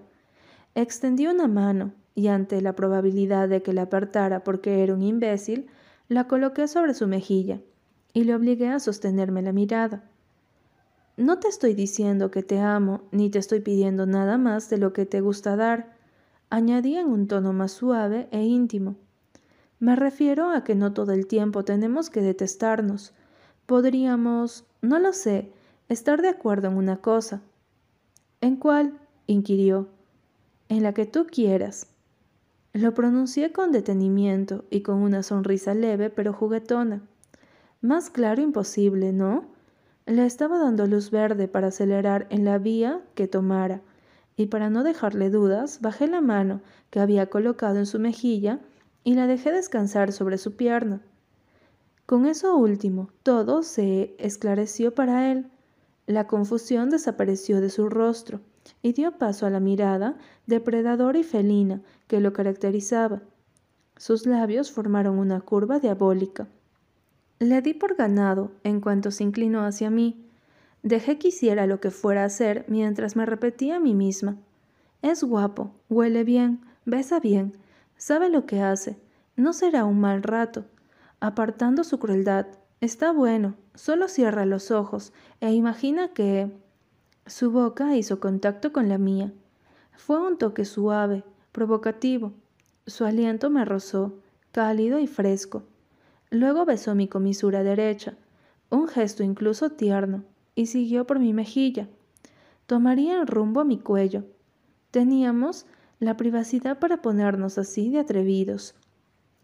[0.75, 5.65] Extendí una mano y ante la probabilidad de que la apartara porque era un imbécil,
[6.07, 7.62] la coloqué sobre su mejilla
[8.13, 10.03] y le obligué a sostenerme la mirada.
[11.15, 14.93] No te estoy diciendo que te amo, ni te estoy pidiendo nada más de lo
[14.93, 15.95] que te gusta dar,
[16.51, 18.97] añadí en un tono más suave e íntimo.
[19.79, 23.15] Me refiero a que no todo el tiempo tenemos que detestarnos.
[23.65, 25.56] Podríamos, no lo sé,
[25.89, 27.41] estar de acuerdo en una cosa.
[28.41, 29.00] ¿En cuál?
[29.26, 29.88] inquirió.
[30.69, 31.88] En la que tú quieras.
[32.73, 37.02] Lo pronuncié con detenimiento y con una sonrisa leve pero juguetona.
[37.82, 39.45] Más claro imposible, ¿no?
[40.06, 43.82] Le estaba dando luz verde para acelerar en la vía que tomara,
[44.36, 48.60] y para no dejarle dudas, bajé la mano que había colocado en su mejilla
[49.04, 51.02] y la dejé descansar sobre su pierna.
[52.06, 55.50] Con eso último, todo se esclareció para él.
[56.07, 58.39] La confusión desapareció de su rostro
[58.81, 60.15] y dio paso a la mirada
[60.45, 63.21] depredadora y felina que lo caracterizaba.
[63.97, 66.47] Sus labios formaron una curva diabólica.
[67.39, 70.25] Le di por ganado en cuanto se inclinó hacia mí.
[70.81, 74.37] Dejé que hiciera lo que fuera a hacer mientras me repetía a mí misma.
[75.01, 77.53] Es guapo, huele bien, besa bien,
[77.97, 78.97] sabe lo que hace,
[79.35, 80.65] no será un mal rato.
[81.19, 82.47] Apartando su crueldad,
[82.81, 86.51] está bueno, solo cierra los ojos e imagina que...
[87.25, 89.33] Su boca hizo contacto con la mía.
[89.97, 92.31] Fue un toque suave, provocativo.
[92.85, 94.13] Su aliento me rozó,
[94.53, 95.63] cálido y fresco.
[96.29, 98.15] Luego besó mi comisura derecha,
[98.69, 100.23] un gesto incluso tierno,
[100.55, 101.89] y siguió por mi mejilla.
[102.65, 104.23] Tomaría el rumbo a mi cuello.
[104.91, 105.65] Teníamos
[105.99, 108.75] la privacidad para ponernos así de atrevidos.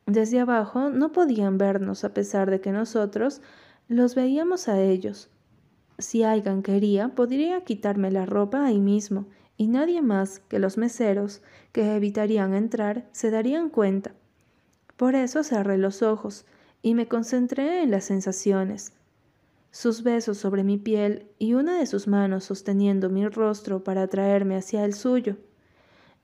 [0.06, 3.42] Desde abajo no podían vernos a pesar de que nosotros
[3.88, 5.30] los veíamos a ellos.
[5.98, 11.42] Si Aigan quería, podría quitarme la ropa ahí mismo, y nadie más que los meseros,
[11.72, 14.14] que evitarían entrar, se darían cuenta.
[14.98, 16.46] Por eso cerré los ojos,
[16.82, 18.94] y me concentré en las sensaciones.
[19.72, 24.56] Sus besos sobre mi piel y una de sus manos sosteniendo mi rostro para atraerme
[24.56, 25.38] hacia el suyo.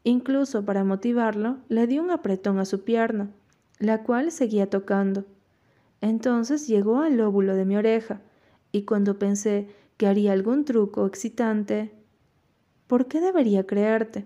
[0.04, 3.32] Incluso para motivarlo, le di un apretón a su pierna,
[3.80, 5.26] la cual seguía tocando.
[6.02, 8.22] Entonces llegó al lóbulo de mi oreja,
[8.72, 11.92] y cuando pensé que haría algún truco excitante,
[12.88, 14.26] ¿por qué debería creerte?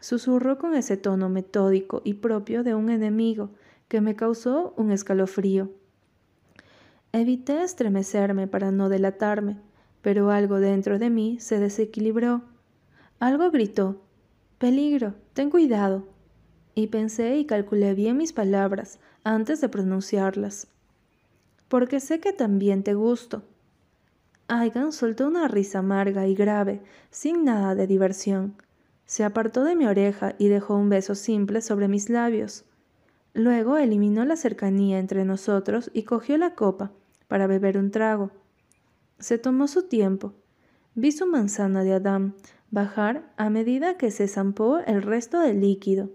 [0.00, 3.50] Susurró con ese tono metódico y propio de un enemigo,
[3.88, 5.70] que me causó un escalofrío.
[7.12, 9.58] Evité estremecerme para no delatarme,
[10.00, 12.42] pero algo dentro de mí se desequilibró.
[13.18, 14.00] Algo gritó,
[14.58, 16.06] Peligro, ten cuidado.
[16.74, 20.68] Y pensé y calculé bien mis palabras antes de pronunciarlas.
[21.68, 23.42] Porque sé que también te gusto.
[24.48, 28.54] Aigan soltó una risa amarga y grave, sin nada de diversión.
[29.06, 32.64] Se apartó de mi oreja y dejó un beso simple sobre mis labios.
[33.32, 36.90] Luego eliminó la cercanía entre nosotros y cogió la copa
[37.28, 38.30] para beber un trago.
[39.20, 40.32] Se tomó su tiempo.
[40.94, 42.34] Vi su manzana de Adán
[42.70, 46.10] bajar a medida que se zampó el resto del líquido.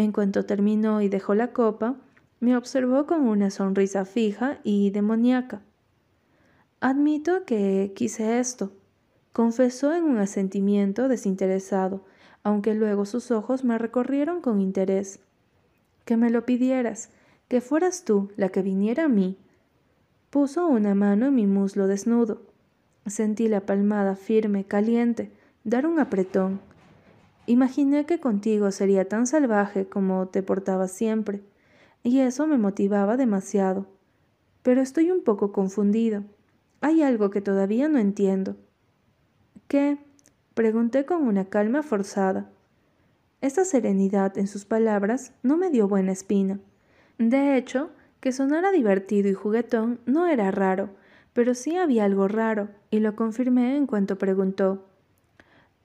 [0.00, 1.96] En cuanto terminó y dejó la copa,
[2.40, 5.60] me observó con una sonrisa fija y demoníaca.
[6.80, 8.72] Admito que quise esto,
[9.34, 12.02] confesó en un asentimiento desinteresado,
[12.42, 15.20] aunque luego sus ojos me recorrieron con interés.
[16.06, 17.10] Que me lo pidieras,
[17.48, 19.36] que fueras tú la que viniera a mí.
[20.30, 22.40] Puso una mano en mi muslo desnudo.
[23.04, 25.30] Sentí la palmada firme, caliente,
[25.64, 26.69] dar un apretón.
[27.50, 31.42] Imaginé que contigo sería tan salvaje como te portabas siempre,
[32.04, 33.88] y eso me motivaba demasiado.
[34.62, 36.22] Pero estoy un poco confundido.
[36.80, 38.54] Hay algo que todavía no entiendo.
[39.66, 39.98] ¿Qué?
[40.54, 42.52] Pregunté con una calma forzada.
[43.40, 46.60] Esa serenidad en sus palabras no me dio buena espina.
[47.18, 50.90] De hecho, que sonara divertido y juguetón no era raro,
[51.32, 54.86] pero sí había algo raro, y lo confirmé en cuanto preguntó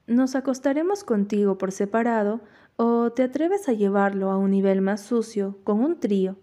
[0.07, 2.41] ¿Nos acostaremos contigo por separado
[2.77, 6.35] o te atreves a llevarlo a un nivel más sucio, con un trío?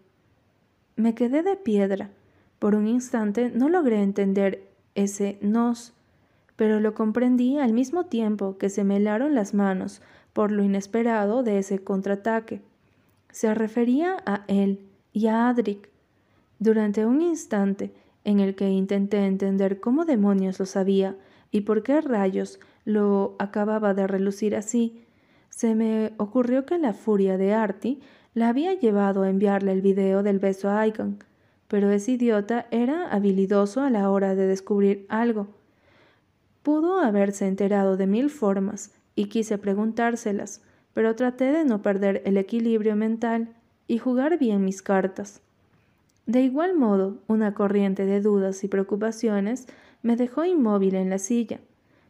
[0.96, 2.10] Me quedé de piedra.
[2.58, 5.92] Por un instante no logré entender ese nos,
[6.56, 11.44] pero lo comprendí al mismo tiempo que se me helaron las manos por lo inesperado
[11.44, 12.62] de ese contraataque.
[13.30, 14.80] Se refería a él
[15.12, 15.88] y a Adric.
[16.58, 17.94] Durante un instante
[18.24, 21.16] en el que intenté entender cómo demonios lo sabía
[21.52, 25.04] y por qué rayos lo acababa de relucir así,
[25.50, 28.00] se me ocurrió que la furia de Artie
[28.34, 31.18] la había llevado a enviarle el video del beso a Aigan,
[31.68, 35.46] pero ese idiota era habilidoso a la hora de descubrir algo.
[36.62, 40.62] Pudo haberse enterado de mil formas y quise preguntárselas,
[40.94, 43.50] pero traté de no perder el equilibrio mental
[43.86, 45.42] y jugar bien mis cartas.
[46.26, 49.66] De igual modo, una corriente de dudas y preocupaciones
[50.02, 51.60] me dejó inmóvil en la silla,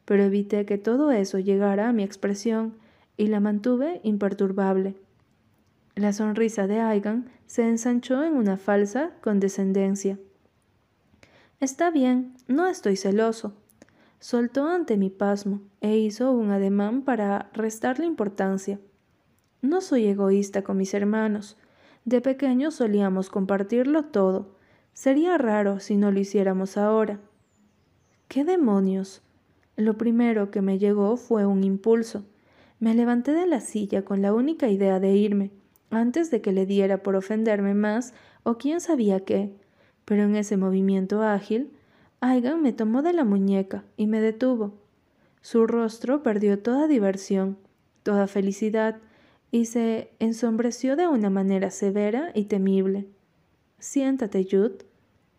[0.04, 2.74] pero evité que todo eso llegara a mi expresión
[3.16, 4.96] y la mantuve imperturbable.
[5.94, 10.18] La sonrisa de Aigan se ensanchó en una falsa condescendencia.
[11.60, 13.52] Está bien, no estoy celoso.
[14.18, 18.80] Soltó ante mi pasmo e hizo un ademán para restarle importancia.
[19.60, 21.58] No soy egoísta con mis hermanos.
[22.04, 24.56] De pequeños solíamos compartirlo todo.
[24.92, 27.20] Sería raro si no lo hiciéramos ahora.
[28.32, 29.20] ¿Qué demonios?
[29.76, 32.24] Lo primero que me llegó fue un impulso.
[32.80, 35.50] Me levanté de la silla con la única idea de irme,
[35.90, 39.52] antes de que le diera por ofenderme más o quién sabía qué.
[40.06, 41.72] Pero en ese movimiento ágil,
[42.22, 44.72] Aigan me tomó de la muñeca y me detuvo.
[45.42, 47.58] Su rostro perdió toda diversión,
[48.02, 48.96] toda felicidad,
[49.50, 53.08] y se ensombreció de una manera severa y temible.
[53.78, 54.86] Siéntate, Jude,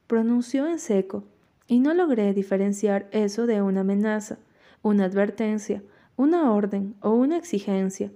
[0.05, 1.23] pronunció en seco,
[1.67, 4.37] y no logré diferenciar eso de una amenaza,
[4.81, 5.81] una advertencia,
[6.15, 8.11] una orden o una exigencia.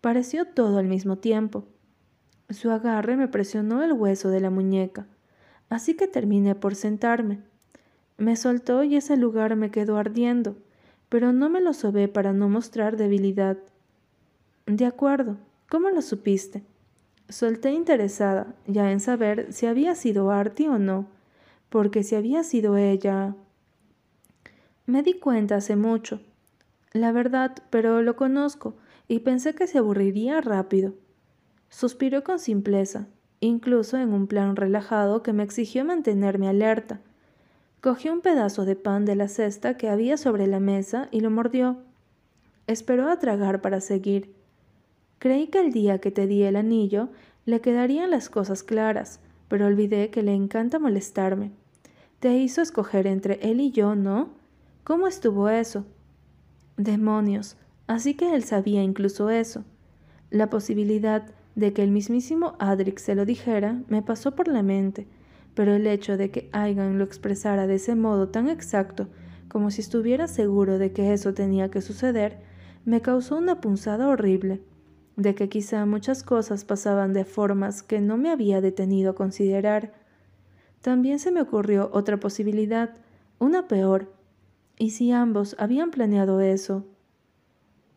[0.00, 1.64] Pareció todo al mismo tiempo.
[2.48, 5.06] Su agarre me presionó el hueso de la muñeca,
[5.68, 7.40] así que terminé por sentarme.
[8.16, 10.56] Me soltó y ese lugar me quedó ardiendo,
[11.08, 13.58] pero no me lo sobé para no mostrar debilidad.
[14.66, 15.36] De acuerdo,
[15.68, 16.62] ¿cómo lo supiste?
[17.28, 21.06] Solté interesada, ya en saber si había sido Artie o no,
[21.70, 23.34] porque si había sido ella...
[24.86, 26.20] Me di cuenta hace mucho.
[26.92, 28.74] La verdad, pero lo conozco,
[29.06, 30.94] y pensé que se aburriría rápido.
[31.68, 33.06] Suspiró con simpleza,
[33.38, 37.00] incluso en un plan relajado que me exigió mantenerme alerta.
[37.80, 41.30] Cogió un pedazo de pan de la cesta que había sobre la mesa y lo
[41.30, 41.78] mordió.
[42.66, 44.34] Esperó a tragar para seguir.
[45.18, 47.08] Creí que el día que te di el anillo
[47.46, 51.52] le quedarían las cosas claras, pero olvidé que le encanta molestarme.
[52.20, 54.28] Te hizo escoger entre él y yo, ¿no?
[54.84, 55.86] ¿Cómo estuvo eso?
[56.76, 57.56] Demonios.
[57.86, 59.64] Así que él sabía incluso eso.
[60.28, 65.06] La posibilidad de que el mismísimo Adric se lo dijera me pasó por la mente,
[65.54, 69.08] pero el hecho de que Aigan lo expresara de ese modo tan exacto,
[69.48, 72.38] como si estuviera seguro de que eso tenía que suceder,
[72.84, 74.60] me causó una punzada horrible
[75.16, 79.99] de que quizá muchas cosas pasaban de formas que no me había detenido a considerar.
[80.82, 82.94] También se me ocurrió otra posibilidad,
[83.38, 84.12] una peor.
[84.78, 86.84] ¿Y si ambos habían planeado eso?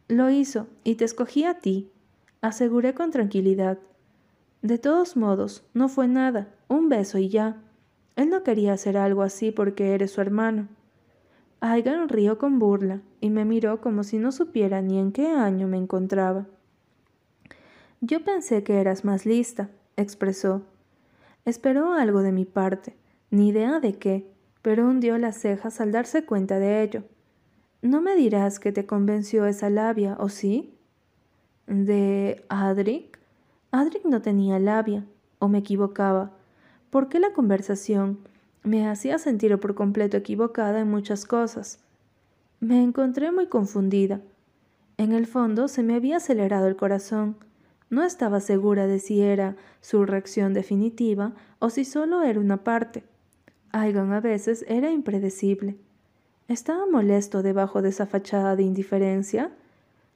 [0.09, 1.89] Lo hizo, y te escogí a ti,
[2.41, 3.79] aseguré con tranquilidad.
[4.61, 7.61] De todos modos, no fue nada, un beso y ya.
[8.15, 10.67] Él no quería hacer algo así porque eres su hermano.
[11.61, 15.67] Aigan rió con burla y me miró como si no supiera ni en qué año
[15.67, 16.45] me encontraba.
[18.01, 20.63] Yo pensé que eras más lista, expresó.
[21.45, 22.95] Esperó algo de mi parte,
[23.29, 24.27] ni idea de qué,
[24.61, 27.03] pero hundió las cejas al darse cuenta de ello.
[27.81, 30.73] ¿No me dirás que te convenció esa labia, o sí?
[31.67, 33.19] ¿De Adric?
[33.71, 35.03] Adric no tenía labia,
[35.39, 36.31] o me equivocaba.
[36.89, 38.19] ¿Por qué la conversación
[38.63, 41.79] me hacía sentir por completo equivocada en muchas cosas?
[42.61, 44.21] Me encontré muy confundida.
[44.97, 47.35] En el fondo se me había acelerado el corazón.
[47.93, 53.03] No estaba segura de si era su reacción definitiva o si solo era una parte.
[53.71, 55.77] Aigan a veces era impredecible.
[56.47, 59.51] ¿Estaba molesto debajo de esa fachada de indiferencia?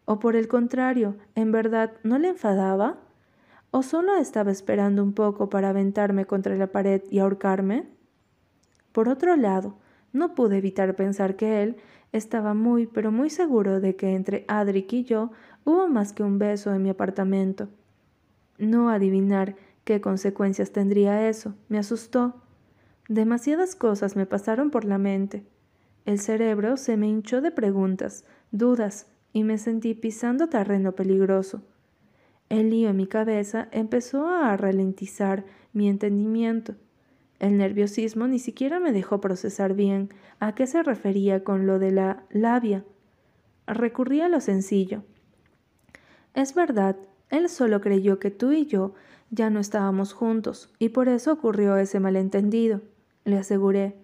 [0.06, 2.98] ¿O por el contrario, en verdad no le enfadaba?
[3.70, 7.86] ¿O solo estaba esperando un poco para aventarme contra la pared y ahorcarme?
[8.92, 9.76] Por otro lado,
[10.14, 11.78] no pude evitar pensar que él
[12.12, 15.30] estaba muy, pero muy seguro de que entre Adric y yo
[15.68, 17.68] hubo más que un beso en mi apartamento.
[18.58, 22.36] No adivinar qué consecuencias tendría eso me asustó.
[23.10, 25.44] Demasiadas cosas me pasaron por la mente.
[26.06, 31.62] El cerebro se me hinchó de preguntas, dudas, y me sentí pisando terreno peligroso.
[32.48, 35.44] El lío en mi cabeza empezó a ralentizar
[35.74, 36.76] mi entendimiento.
[37.40, 40.10] El nerviosismo ni siquiera me dejó procesar bien
[40.40, 42.86] a qué se refería con lo de la labia.
[43.68, 45.04] Recurrí a lo sencillo.
[46.38, 46.98] Es verdad,
[47.32, 48.94] él solo creyó que tú y yo
[49.32, 52.82] ya no estábamos juntos, y por eso ocurrió ese malentendido,
[53.26, 53.96] le aseguré.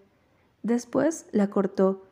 [0.64, 2.08] Después la cortó.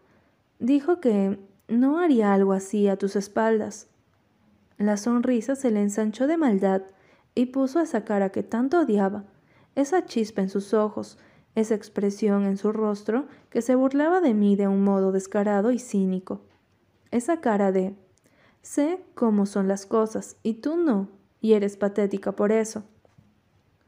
[0.60, 3.88] Dijo que no haría algo así a tus espaldas.
[4.78, 6.84] La sonrisa se le ensanchó de maldad
[7.34, 9.24] y puso esa cara que tanto odiaba,
[9.74, 11.18] esa chispa en sus ojos,
[11.56, 15.80] esa expresión en su rostro que se burlaba de mí de un modo descarado y
[15.80, 16.42] cínico.
[17.10, 17.96] Esa cara de
[18.62, 21.10] sé cómo son las cosas y tú no,
[21.42, 22.84] y eres patética por eso.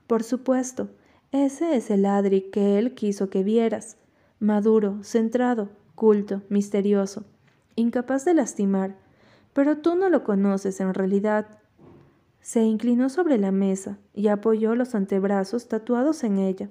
[0.07, 0.89] Por supuesto,
[1.31, 3.97] ese es el Adri que él quiso que vieras,
[4.39, 7.23] maduro, centrado, culto, misterioso,
[7.75, 8.97] incapaz de lastimar,
[9.53, 11.47] pero tú no lo conoces en realidad.
[12.41, 16.69] Se inclinó sobre la mesa y apoyó los antebrazos tatuados en ella.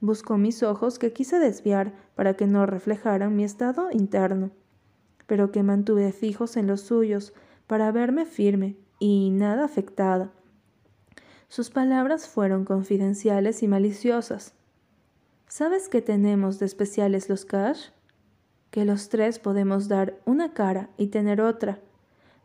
[0.00, 4.50] Buscó mis ojos que quise desviar para que no reflejaran mi estado interno,
[5.30, 7.32] pero que mantuve fijos en los suyos
[7.68, 10.32] para verme firme y nada afectada.
[11.46, 14.54] Sus palabras fueron confidenciales y maliciosas.
[15.46, 17.90] ¿Sabes qué tenemos de especiales los Cash?
[18.72, 21.78] Que los tres podemos dar una cara y tener otra,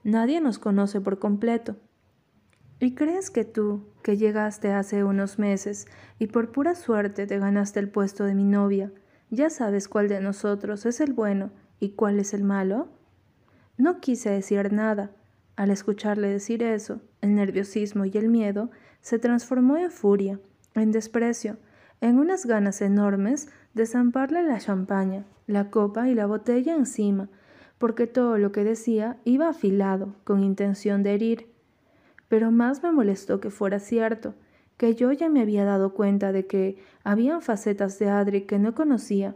[0.04, 1.78] Nadie nos conoce por completo.
[2.80, 5.88] ¿Y crees que tú, que llegaste hace unos meses
[6.20, 8.92] y por pura suerte te ganaste el puesto de mi novia,
[9.32, 11.50] ya sabes cuál de nosotros es el bueno
[11.80, 12.88] y cuál es el malo?
[13.78, 15.12] No quise decir nada.
[15.56, 18.70] Al escucharle decir eso, el nerviosismo y el miedo
[19.02, 20.40] se transformó en furia,
[20.74, 21.58] en desprecio,
[22.02, 27.30] en unas ganas enormes de zamparle la champaña, la copa y la botella encima,
[27.78, 31.48] porque todo lo que decía iba afilado, con intención de herir.
[32.28, 34.34] Pero más me molestó que fuera cierto,
[34.78, 38.76] que yo ya me había dado cuenta de que habían facetas de Adri que no
[38.76, 39.36] conocía,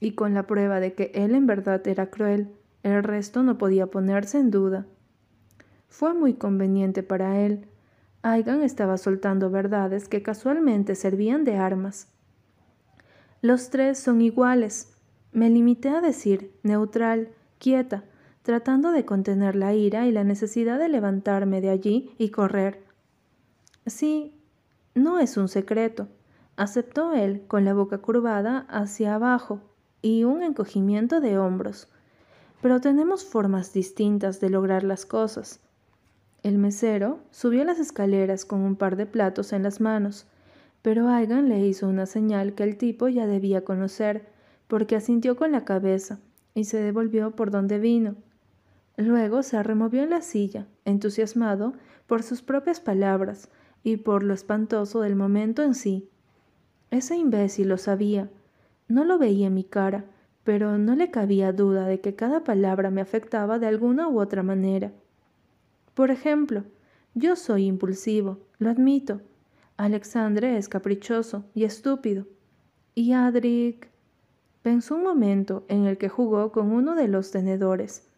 [0.00, 2.48] y con la prueba de que él en verdad era cruel,
[2.82, 4.86] el resto no podía ponerse en duda.
[5.88, 7.66] Fue muy conveniente para él.
[8.22, 12.08] Aigan estaba soltando verdades que casualmente servían de armas.
[13.42, 14.92] Los tres son iguales.
[15.32, 17.28] Me limité a decir, neutral,
[17.58, 18.04] quieta,
[18.42, 22.82] tratando de contener la ira y la necesidad de levantarme de allí y correr.
[23.86, 24.34] Sí,
[24.94, 26.08] no es un secreto,
[26.56, 29.67] aceptó él con la boca curvada hacia abajo
[30.02, 31.88] y un encogimiento de hombros.
[32.60, 35.60] Pero tenemos formas distintas de lograr las cosas.
[36.42, 40.26] El mesero subió las escaleras con un par de platos en las manos,
[40.82, 44.28] pero Aigan le hizo una señal que el tipo ya debía conocer,
[44.68, 46.20] porque asintió con la cabeza
[46.54, 48.16] y se devolvió por donde vino.
[48.96, 51.72] Luego se removió en la silla, entusiasmado
[52.06, 53.48] por sus propias palabras
[53.84, 56.08] y por lo espantoso del momento en sí.
[56.90, 58.28] Ese imbécil lo sabía.
[58.88, 60.04] No lo veía en mi cara,
[60.44, 64.42] pero no le cabía duda de que cada palabra me afectaba de alguna u otra
[64.42, 64.92] manera.
[65.94, 66.64] Por ejemplo,
[67.14, 69.20] yo soy impulsivo, lo admito.
[69.76, 72.26] Alexandre es caprichoso y estúpido.
[72.94, 73.88] Y Adric.
[74.62, 78.08] Pensó un momento en el que jugó con uno de los tenedores.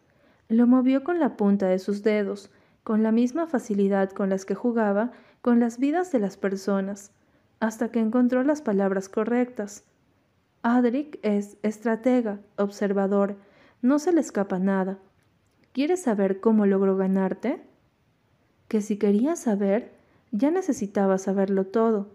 [0.49, 2.49] Lo movió con la punta de sus dedos,
[2.83, 5.11] con la misma facilidad con las que jugaba
[5.41, 7.11] con las vidas de las personas,
[7.59, 9.83] hasta que encontró las palabras correctas.
[10.63, 13.35] Adric es estratega, observador,
[13.81, 14.99] no se le escapa nada.
[15.71, 17.63] ¿Quieres saber cómo logró ganarte?
[18.67, 19.91] Que si quería saber,
[20.31, 22.09] ya necesitaba saberlo todo.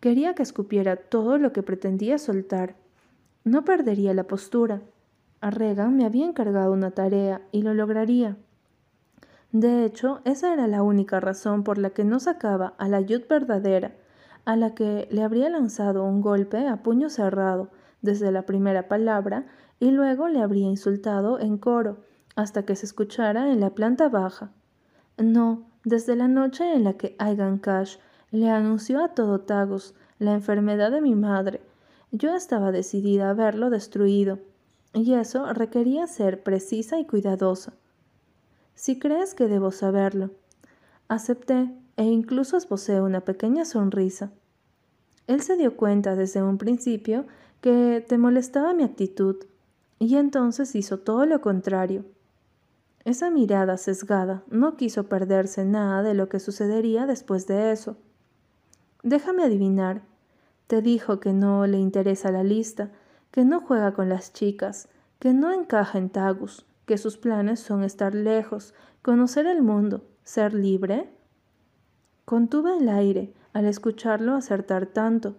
[0.00, 2.74] Quería que escupiera todo lo que pretendía soltar.
[3.44, 4.82] No perdería la postura.
[5.40, 8.36] A Regan me había encargado una tarea y lo lograría.
[9.52, 13.22] De hecho, esa era la única razón por la que no sacaba a la Yud
[13.28, 13.92] verdadera,
[14.44, 17.70] a la que le habría lanzado un golpe a puño cerrado
[18.02, 19.46] desde la primera palabra
[19.80, 22.04] y luego le habría insultado en coro,
[22.36, 24.52] hasta que se escuchara en la planta baja.
[25.18, 27.96] No, desde la noche en la que Aigan Cash
[28.30, 31.60] le anunció a todo Tagus la enfermedad de mi madre,
[32.12, 34.38] yo estaba decidida a verlo destruido,
[34.92, 37.72] y eso requería ser precisa y cuidadosa.
[38.74, 40.30] Si crees que debo saberlo,
[41.08, 44.30] acepté e incluso esbocé una pequeña sonrisa.
[45.26, 47.26] Él se dio cuenta desde un principio
[47.62, 49.36] que te molestaba mi actitud,
[50.00, 52.04] y entonces hizo todo lo contrario.
[53.04, 57.96] Esa mirada sesgada no quiso perderse nada de lo que sucedería después de eso.
[59.04, 60.02] Déjame adivinar.
[60.66, 62.90] Te dijo que no le interesa la lista,
[63.30, 64.88] que no juega con las chicas,
[65.20, 70.52] que no encaja en Tagus, que sus planes son estar lejos, conocer el mundo, ser
[70.52, 71.08] libre.
[72.24, 75.36] Contuve el aire al escucharlo acertar tanto.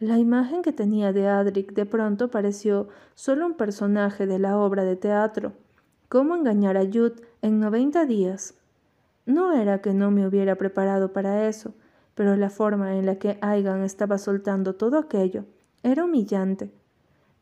[0.00, 4.84] La imagen que tenía de Adric de pronto pareció solo un personaje de la obra
[4.84, 5.52] de teatro.
[6.08, 8.54] ¿Cómo engañar a Jude en noventa días?
[9.26, 11.74] No era que no me hubiera preparado para eso,
[12.14, 15.44] pero la forma en la que Aigan estaba soltando todo aquello
[15.82, 16.70] era humillante.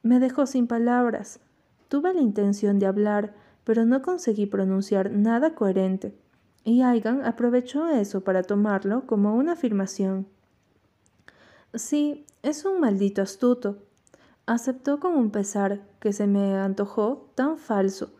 [0.03, 1.41] Me dejó sin palabras.
[1.89, 3.35] Tuve la intención de hablar,
[3.65, 6.15] pero no conseguí pronunciar nada coherente
[6.67, 10.27] y Aigan aprovechó eso para tomarlo como una afirmación.
[11.73, 13.78] Sí, es un maldito astuto.
[14.47, 18.12] Aceptó con un pesar que se me antojó tan falso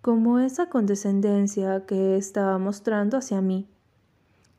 [0.00, 3.66] como esa condescendencia que estaba mostrando hacia mí,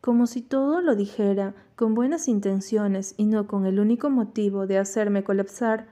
[0.01, 4.80] como si todo lo dijera con buenas intenciones y no con el único motivo de
[4.80, 5.88] hacerme colapsar.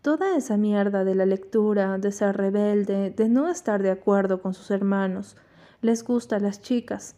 [0.00, 4.54] Toda esa mierda de la lectura, de ser rebelde, de no estar de acuerdo con
[4.54, 5.36] sus hermanos,
[5.80, 7.16] les gusta a las chicas.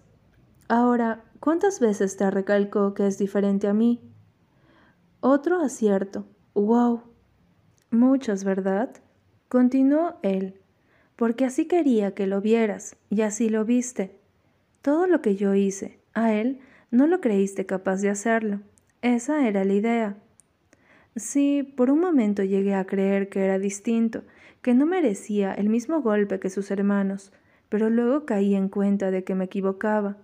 [0.69, 4.01] Ahora, ¿cuántas veces te recalcó que es diferente a mí?
[5.25, 6.27] Otro acierto.
[6.53, 7.03] ¡Wow!
[7.93, 8.91] Muchas, ¿verdad?
[9.49, 10.61] Continuó él,
[11.15, 14.19] porque así quería que lo vieras, y así lo viste.
[14.81, 16.59] Todo lo que yo hice, a él,
[16.91, 18.63] no lo creíste capaz de hacerlo.
[19.01, 20.17] Esa era la idea.
[21.15, 24.25] Sí, por un momento llegué a creer que era distinto,
[24.61, 27.33] que no merecía el mismo golpe que sus hermanos,
[27.69, 30.17] pero luego caí en cuenta de que me equivocaba.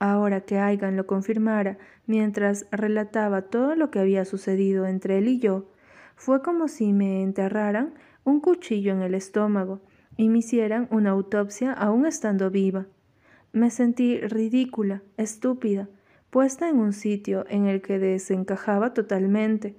[0.00, 5.38] Ahora que Aigan lo confirmara, mientras relataba todo lo que había sucedido entre él y
[5.38, 5.70] yo,
[6.16, 7.94] fue como si me enterraran
[8.24, 9.80] un cuchillo en el estómago
[10.16, 12.86] y me hicieran una autopsia aún estando viva.
[13.52, 15.88] Me sentí ridícula, estúpida,
[16.30, 19.76] puesta en un sitio en el que desencajaba totalmente,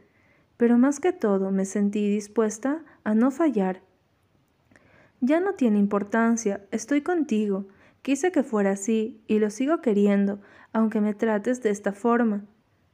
[0.55, 3.81] pero más que todo me sentí dispuesta a no fallar
[5.21, 7.65] ya no tiene importancia, estoy contigo.
[8.01, 10.41] Quise que fuera así, y lo sigo queriendo,
[10.73, 12.45] aunque me trates de esta forma.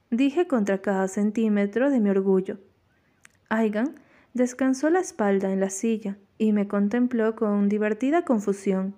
[0.09, 2.59] Dije contra cada centímetro de mi orgullo.
[3.49, 3.95] Aigan
[4.33, 8.95] descansó la espalda en la silla y me contempló con divertida confusión.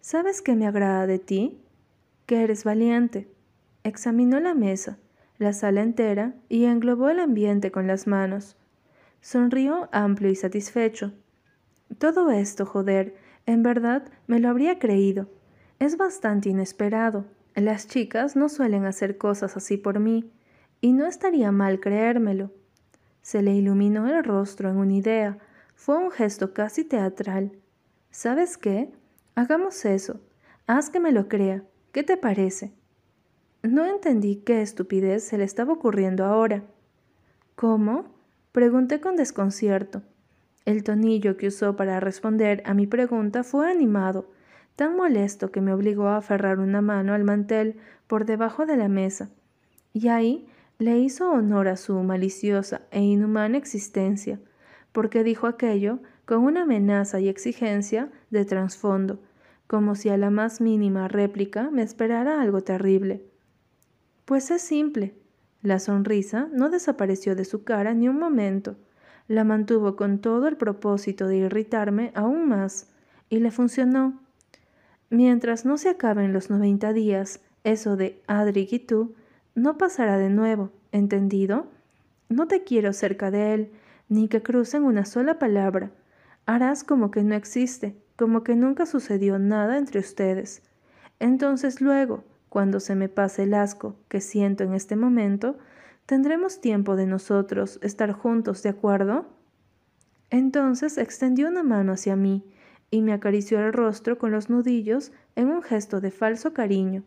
[0.00, 1.60] ¿Sabes qué me agrada de ti?
[2.26, 3.28] Que eres valiente.
[3.84, 4.98] Examinó la mesa,
[5.38, 8.56] la sala entera y englobó el ambiente con las manos.
[9.20, 11.12] Sonrió amplio y satisfecho.
[11.98, 13.14] Todo esto, joder,
[13.46, 15.28] en verdad me lo habría creído.
[15.78, 17.24] Es bastante inesperado.
[17.54, 20.30] Las chicas no suelen hacer cosas así por mí,
[20.80, 22.52] y no estaría mal creérmelo.
[23.22, 25.38] Se le iluminó el rostro en una idea.
[25.74, 27.52] Fue un gesto casi teatral.
[28.10, 28.92] ¿Sabes qué?
[29.34, 30.20] Hagamos eso.
[30.66, 31.64] Haz que me lo crea.
[31.92, 32.72] ¿Qué te parece?
[33.62, 36.64] No entendí qué estupidez se le estaba ocurriendo ahora.
[37.56, 38.14] ¿Cómo?
[38.52, 40.02] Pregunté con desconcierto.
[40.66, 44.30] El tonillo que usó para responder a mi pregunta fue animado,
[44.76, 48.88] tan molesto que me obligó a aferrar una mano al mantel por debajo de la
[48.88, 49.30] mesa,
[49.92, 50.46] y ahí
[50.78, 54.38] le hizo honor a su maliciosa e inhumana existencia,
[54.92, 59.20] porque dijo aquello con una amenaza y exigencia de trasfondo,
[59.66, 63.24] como si a la más mínima réplica me esperara algo terrible.
[64.24, 65.14] Pues es simple.
[65.62, 68.76] La sonrisa no desapareció de su cara ni un momento
[69.30, 72.88] la mantuvo con todo el propósito de irritarme aún más,
[73.28, 74.18] y le funcionó.
[75.08, 79.14] Mientras no se acaben los noventa días, eso de Adric y tú,
[79.54, 81.68] no pasará de nuevo, ¿entendido?
[82.28, 83.70] No te quiero cerca de él,
[84.08, 85.92] ni que crucen una sola palabra.
[86.44, 90.60] Harás como que no existe, como que nunca sucedió nada entre ustedes.
[91.20, 95.56] Entonces luego, cuando se me pase el asco que siento en este momento,
[96.10, 99.26] ¿Tendremos tiempo de nosotros estar juntos, de acuerdo?
[100.30, 102.52] Entonces extendió una mano hacia mí
[102.90, 107.04] y me acarició el rostro con los nudillos en un gesto de falso cariño.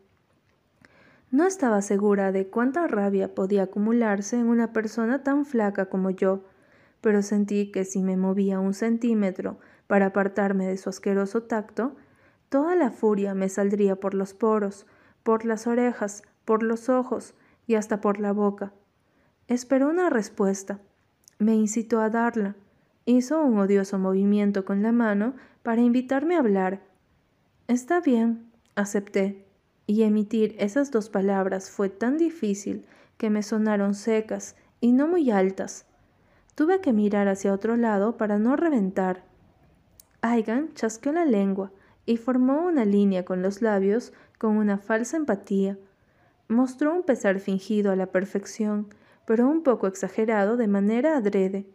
[1.31, 6.45] No estaba segura de cuánta rabia podía acumularse en una persona tan flaca como yo,
[7.01, 11.97] pero sentí que si me movía un centímetro para apartarme de su asqueroso tacto,
[12.47, 14.85] toda la furia me saldría por los poros,
[15.23, 17.35] por las orejas, por los ojos
[17.67, 18.71] y hasta por la boca.
[19.47, 20.79] Esperó una respuesta.
[21.37, 22.55] Me incitó a darla.
[23.05, 26.81] Hizo un odioso movimiento con la mano para invitarme a hablar.
[27.67, 29.45] Está bien, acepté,
[29.85, 32.85] y emitir esas dos palabras fue tan difícil
[33.17, 35.85] que me sonaron secas y no muy altas.
[36.55, 39.23] Tuve que mirar hacia otro lado para no reventar.
[40.21, 41.71] Aigan chasqueó la lengua
[42.05, 45.77] y formó una línea con los labios con una falsa empatía.
[46.47, 48.87] Mostró un pesar fingido a la perfección,
[49.25, 51.67] pero un poco exagerado de manera adrede.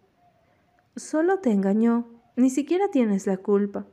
[0.97, 3.87] Solo te engañó, ni siquiera tienes la culpa,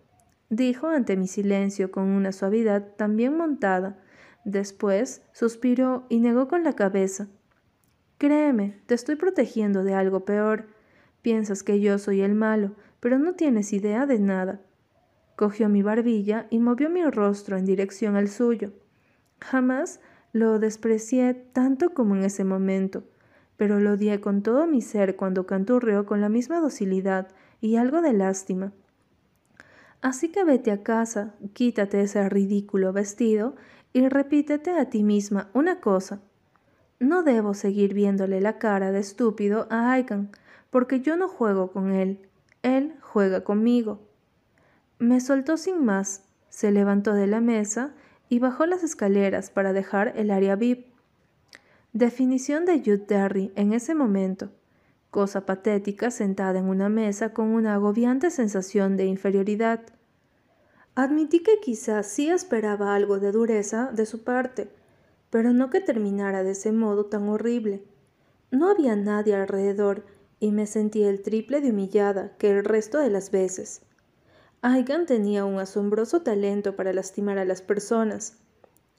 [0.49, 3.99] dijo ante mi silencio con una suavidad también montada.
[4.43, 7.27] Después suspiró y negó con la cabeza.
[8.17, 10.67] Créeme, te estoy protegiendo de algo peor.
[11.21, 14.61] Piensas que yo soy el malo, pero no tienes idea de nada.
[15.35, 18.71] Cogió mi barbilla y movió mi rostro en dirección al suyo.
[19.41, 19.99] Jamás
[20.31, 23.03] lo desprecié tanto como en ese momento,
[23.57, 27.29] pero lo odié con todo mi ser cuando canturreó con la misma docilidad
[27.61, 28.71] y algo de lástima.
[30.01, 33.55] Así que vete a casa, quítate ese ridículo vestido
[33.93, 36.21] y repítete a ti misma una cosa.
[36.99, 40.29] No debo seguir viéndole la cara de estúpido a Aigan,
[40.69, 42.19] porque yo no juego con él,
[42.61, 44.01] él juega conmigo.
[44.99, 47.93] Me soltó sin más, se levantó de la mesa
[48.29, 50.94] y bajó las escaleras para dejar el área VIP.
[51.95, 54.49] Definición de Jude Derry en ese momento.
[55.11, 59.79] Cosa patética sentada en una mesa con una agobiante sensación de inferioridad.
[60.93, 64.67] Admití que quizás sí esperaba algo de dureza de su parte,
[65.29, 67.85] pero no que terminara de ese modo tan horrible.
[68.51, 70.05] No había nadie alrededor
[70.41, 73.83] y me sentí el triple de humillada que el resto de las veces.
[74.61, 78.39] Aigan tenía un asombroso talento para lastimar a las personas.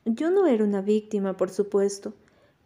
[0.07, 2.15] Yo no era una víctima, por supuesto,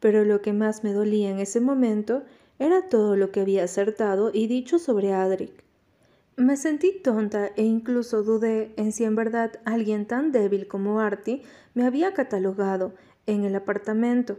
[0.01, 2.25] pero lo que más me dolía en ese momento
[2.59, 5.65] era todo lo que había acertado y dicho sobre Adric.
[6.37, 11.43] Me sentí tonta e incluso dudé en si en verdad alguien tan débil como Artie
[11.75, 12.95] me había catalogado
[13.27, 14.39] en el apartamento.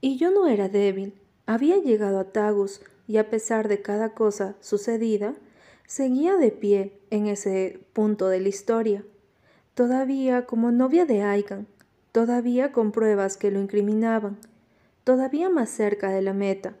[0.00, 1.14] Y yo no era débil.
[1.46, 5.34] Había llegado a Tagus y a pesar de cada cosa sucedida,
[5.86, 9.04] seguía de pie en ese punto de la historia,
[9.74, 11.66] todavía como novia de Aigan,
[12.12, 14.38] todavía con pruebas que lo incriminaban,
[15.04, 16.74] todavía más cerca de la meta.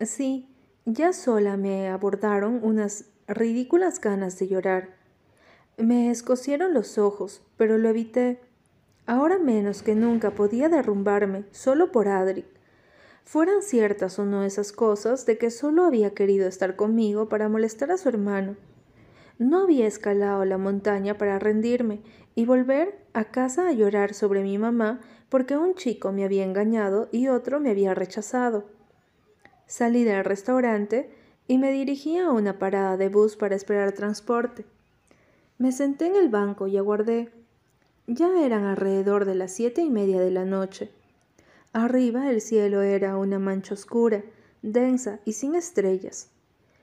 [0.00, 0.48] Sí,
[0.84, 4.96] ya sola me abordaron unas ridículas ganas de llorar.
[5.76, 8.40] Me escocieron los ojos, pero lo evité
[9.04, 12.46] Ahora menos que nunca podía derrumbarme solo por Adric.
[13.24, 17.90] Fueran ciertas o no esas cosas de que solo había querido estar conmigo para molestar
[17.90, 18.56] a su hermano.
[19.38, 22.00] No había escalado la montaña para rendirme
[22.36, 25.00] y volver a casa a llorar sobre mi mamá
[25.32, 28.66] porque un chico me había engañado y otro me había rechazado.
[29.66, 31.08] Salí del restaurante
[31.48, 34.66] y me dirigí a una parada de bus para esperar transporte.
[35.56, 37.30] Me senté en el banco y aguardé.
[38.06, 40.90] Ya eran alrededor de las siete y media de la noche.
[41.72, 44.22] Arriba el cielo era una mancha oscura,
[44.60, 46.28] densa y sin estrellas.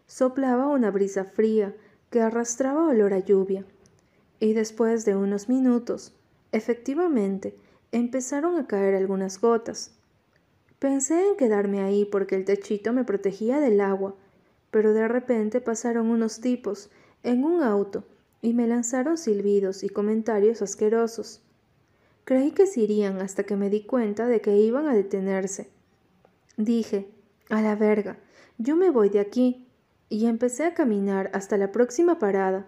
[0.08, 1.76] Soplaba una brisa fría
[2.10, 3.64] que arrastraba olor a lluvia.
[4.40, 6.14] Y después de unos minutos,
[6.52, 7.54] efectivamente,
[7.92, 9.92] empezaron a caer algunas gotas.
[10.80, 14.16] Pensé en quedarme ahí porque el techito me protegía del agua,
[14.72, 16.90] pero de repente pasaron unos tipos
[17.24, 18.04] en un auto
[18.42, 21.42] y me lanzaron silbidos y comentarios asquerosos.
[22.24, 25.70] Creí que se irían hasta que me di cuenta de que iban a detenerse.
[26.58, 27.10] Dije,
[27.50, 28.20] a la verga,
[28.58, 29.66] yo me voy de aquí,
[30.10, 32.68] y empecé a caminar hasta la próxima parada.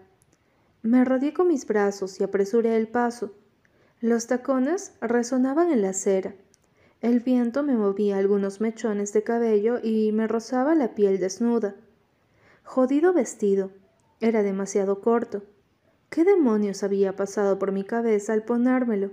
[0.83, 3.35] Me rodeé con mis brazos y apresuré el paso.
[4.01, 6.33] Los tacones resonaban en la acera.
[7.01, 11.75] El viento me movía algunos mechones de cabello y me rozaba la piel desnuda.
[12.63, 13.69] Jodido vestido.
[14.19, 15.43] Era demasiado corto.
[16.09, 19.11] ¿Qué demonios había pasado por mi cabeza al ponérmelo?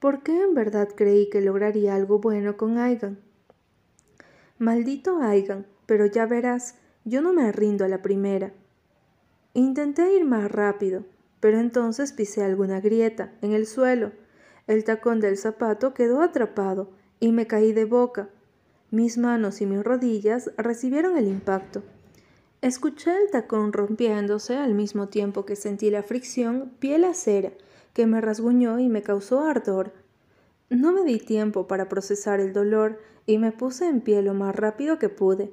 [0.00, 3.20] ¿Por qué en verdad creí que lograría algo bueno con Aigan?
[4.58, 6.74] Maldito Aigan, pero ya verás,
[7.06, 8.52] yo no me rindo a la primera.
[9.54, 11.04] Intenté ir más rápido,
[11.40, 14.12] pero entonces pisé alguna grieta en el suelo.
[14.66, 18.28] El tacón del zapato quedó atrapado y me caí de boca.
[18.90, 21.82] Mis manos y mis rodillas recibieron el impacto.
[22.62, 27.52] Escuché el tacón rompiéndose al mismo tiempo que sentí la fricción piel a cera
[27.94, 29.92] que me rasguñó y me causó ardor.
[30.68, 34.54] No me di tiempo para procesar el dolor y me puse en pie lo más
[34.54, 35.52] rápido que pude.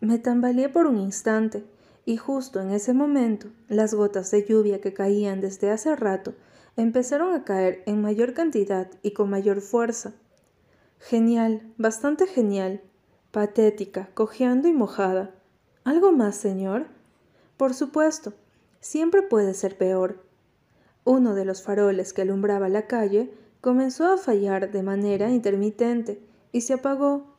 [0.00, 1.64] Me tambaleé por un instante,
[2.06, 6.34] y justo en ese momento las gotas de lluvia que caían desde hace rato
[6.76, 10.14] empezaron a caer en mayor cantidad y con mayor fuerza.
[11.00, 12.80] Genial, bastante genial,
[13.32, 15.34] patética, cojeando y mojada.
[15.84, 16.86] ¿Algo más, señor?
[17.56, 18.34] Por supuesto,
[18.80, 20.22] siempre puede ser peor.
[21.04, 26.60] Uno de los faroles que alumbraba la calle comenzó a fallar de manera intermitente y
[26.60, 27.34] se apagó.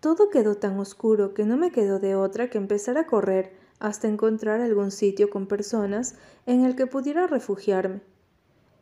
[0.00, 4.08] Todo quedó tan oscuro que no me quedó de otra que empezar a correr hasta
[4.08, 6.14] encontrar algún sitio con personas
[6.46, 8.00] en el que pudiera refugiarme.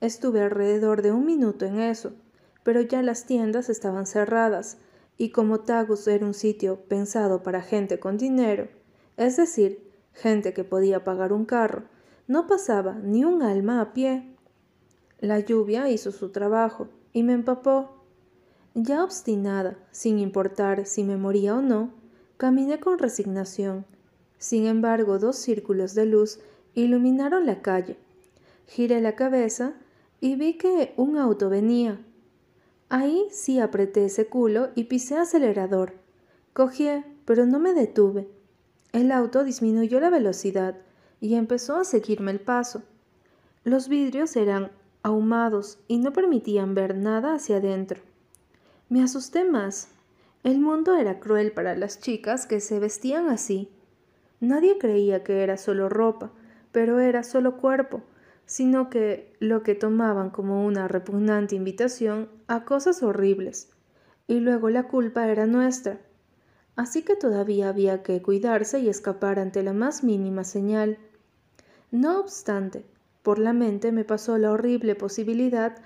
[0.01, 2.13] Estuve alrededor de un minuto en eso,
[2.63, 4.79] pero ya las tiendas estaban cerradas,
[5.17, 8.69] y como Tagus era un sitio pensado para gente con dinero,
[9.17, 11.85] es decir, gente que podía pagar un carro,
[12.27, 14.37] no pasaba ni un alma a pie.
[15.21, 18.05] La lluvia hizo su trabajo y me empapó.
[18.75, 21.93] Ya obstinada, sin importar si me moría o no,
[22.39, 23.85] caminé con resignación.
[24.43, 26.41] Sin embargo, dos círculos de luz
[26.75, 27.97] iluminaron la calle.
[28.67, 29.75] Giré la cabeza
[30.21, 32.01] y vi que un auto venía.
[32.89, 35.93] Ahí sí apreté ese culo y pisé acelerador.
[36.55, 36.89] Cogí,
[37.25, 38.27] pero no me detuve.
[38.91, 40.75] El auto disminuyó la velocidad
[41.21, 42.83] y empezó a seguirme el paso.
[43.63, 44.73] Los vidrios eran
[45.05, 48.01] ahumados y no permitían ver nada hacia adentro.
[48.89, 49.87] Me asusté más.
[50.43, 53.71] El mundo era cruel para las chicas que se vestían así.
[54.43, 56.33] Nadie creía que era solo ropa,
[56.73, 58.03] pero era solo cuerpo,
[58.45, 63.71] sino que lo que tomaban como una repugnante invitación a cosas horribles.
[64.27, 66.01] Y luego la culpa era nuestra.
[66.75, 70.99] Así que todavía había que cuidarse y escapar ante la más mínima señal.
[71.93, 72.85] No obstante,
[73.23, 75.77] por la mente me pasó la horrible posibilidad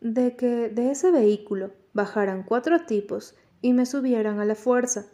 [0.00, 5.06] de que de ese vehículo bajaran cuatro tipos y me subieran a la fuerza.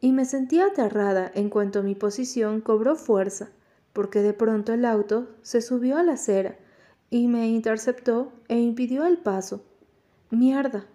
[0.00, 3.50] Y me sentía aterrada en cuanto mi posición cobró fuerza
[3.92, 6.56] porque de pronto el auto se subió a la acera
[7.10, 9.64] y me interceptó e impidió el paso.
[10.30, 10.86] Mierda,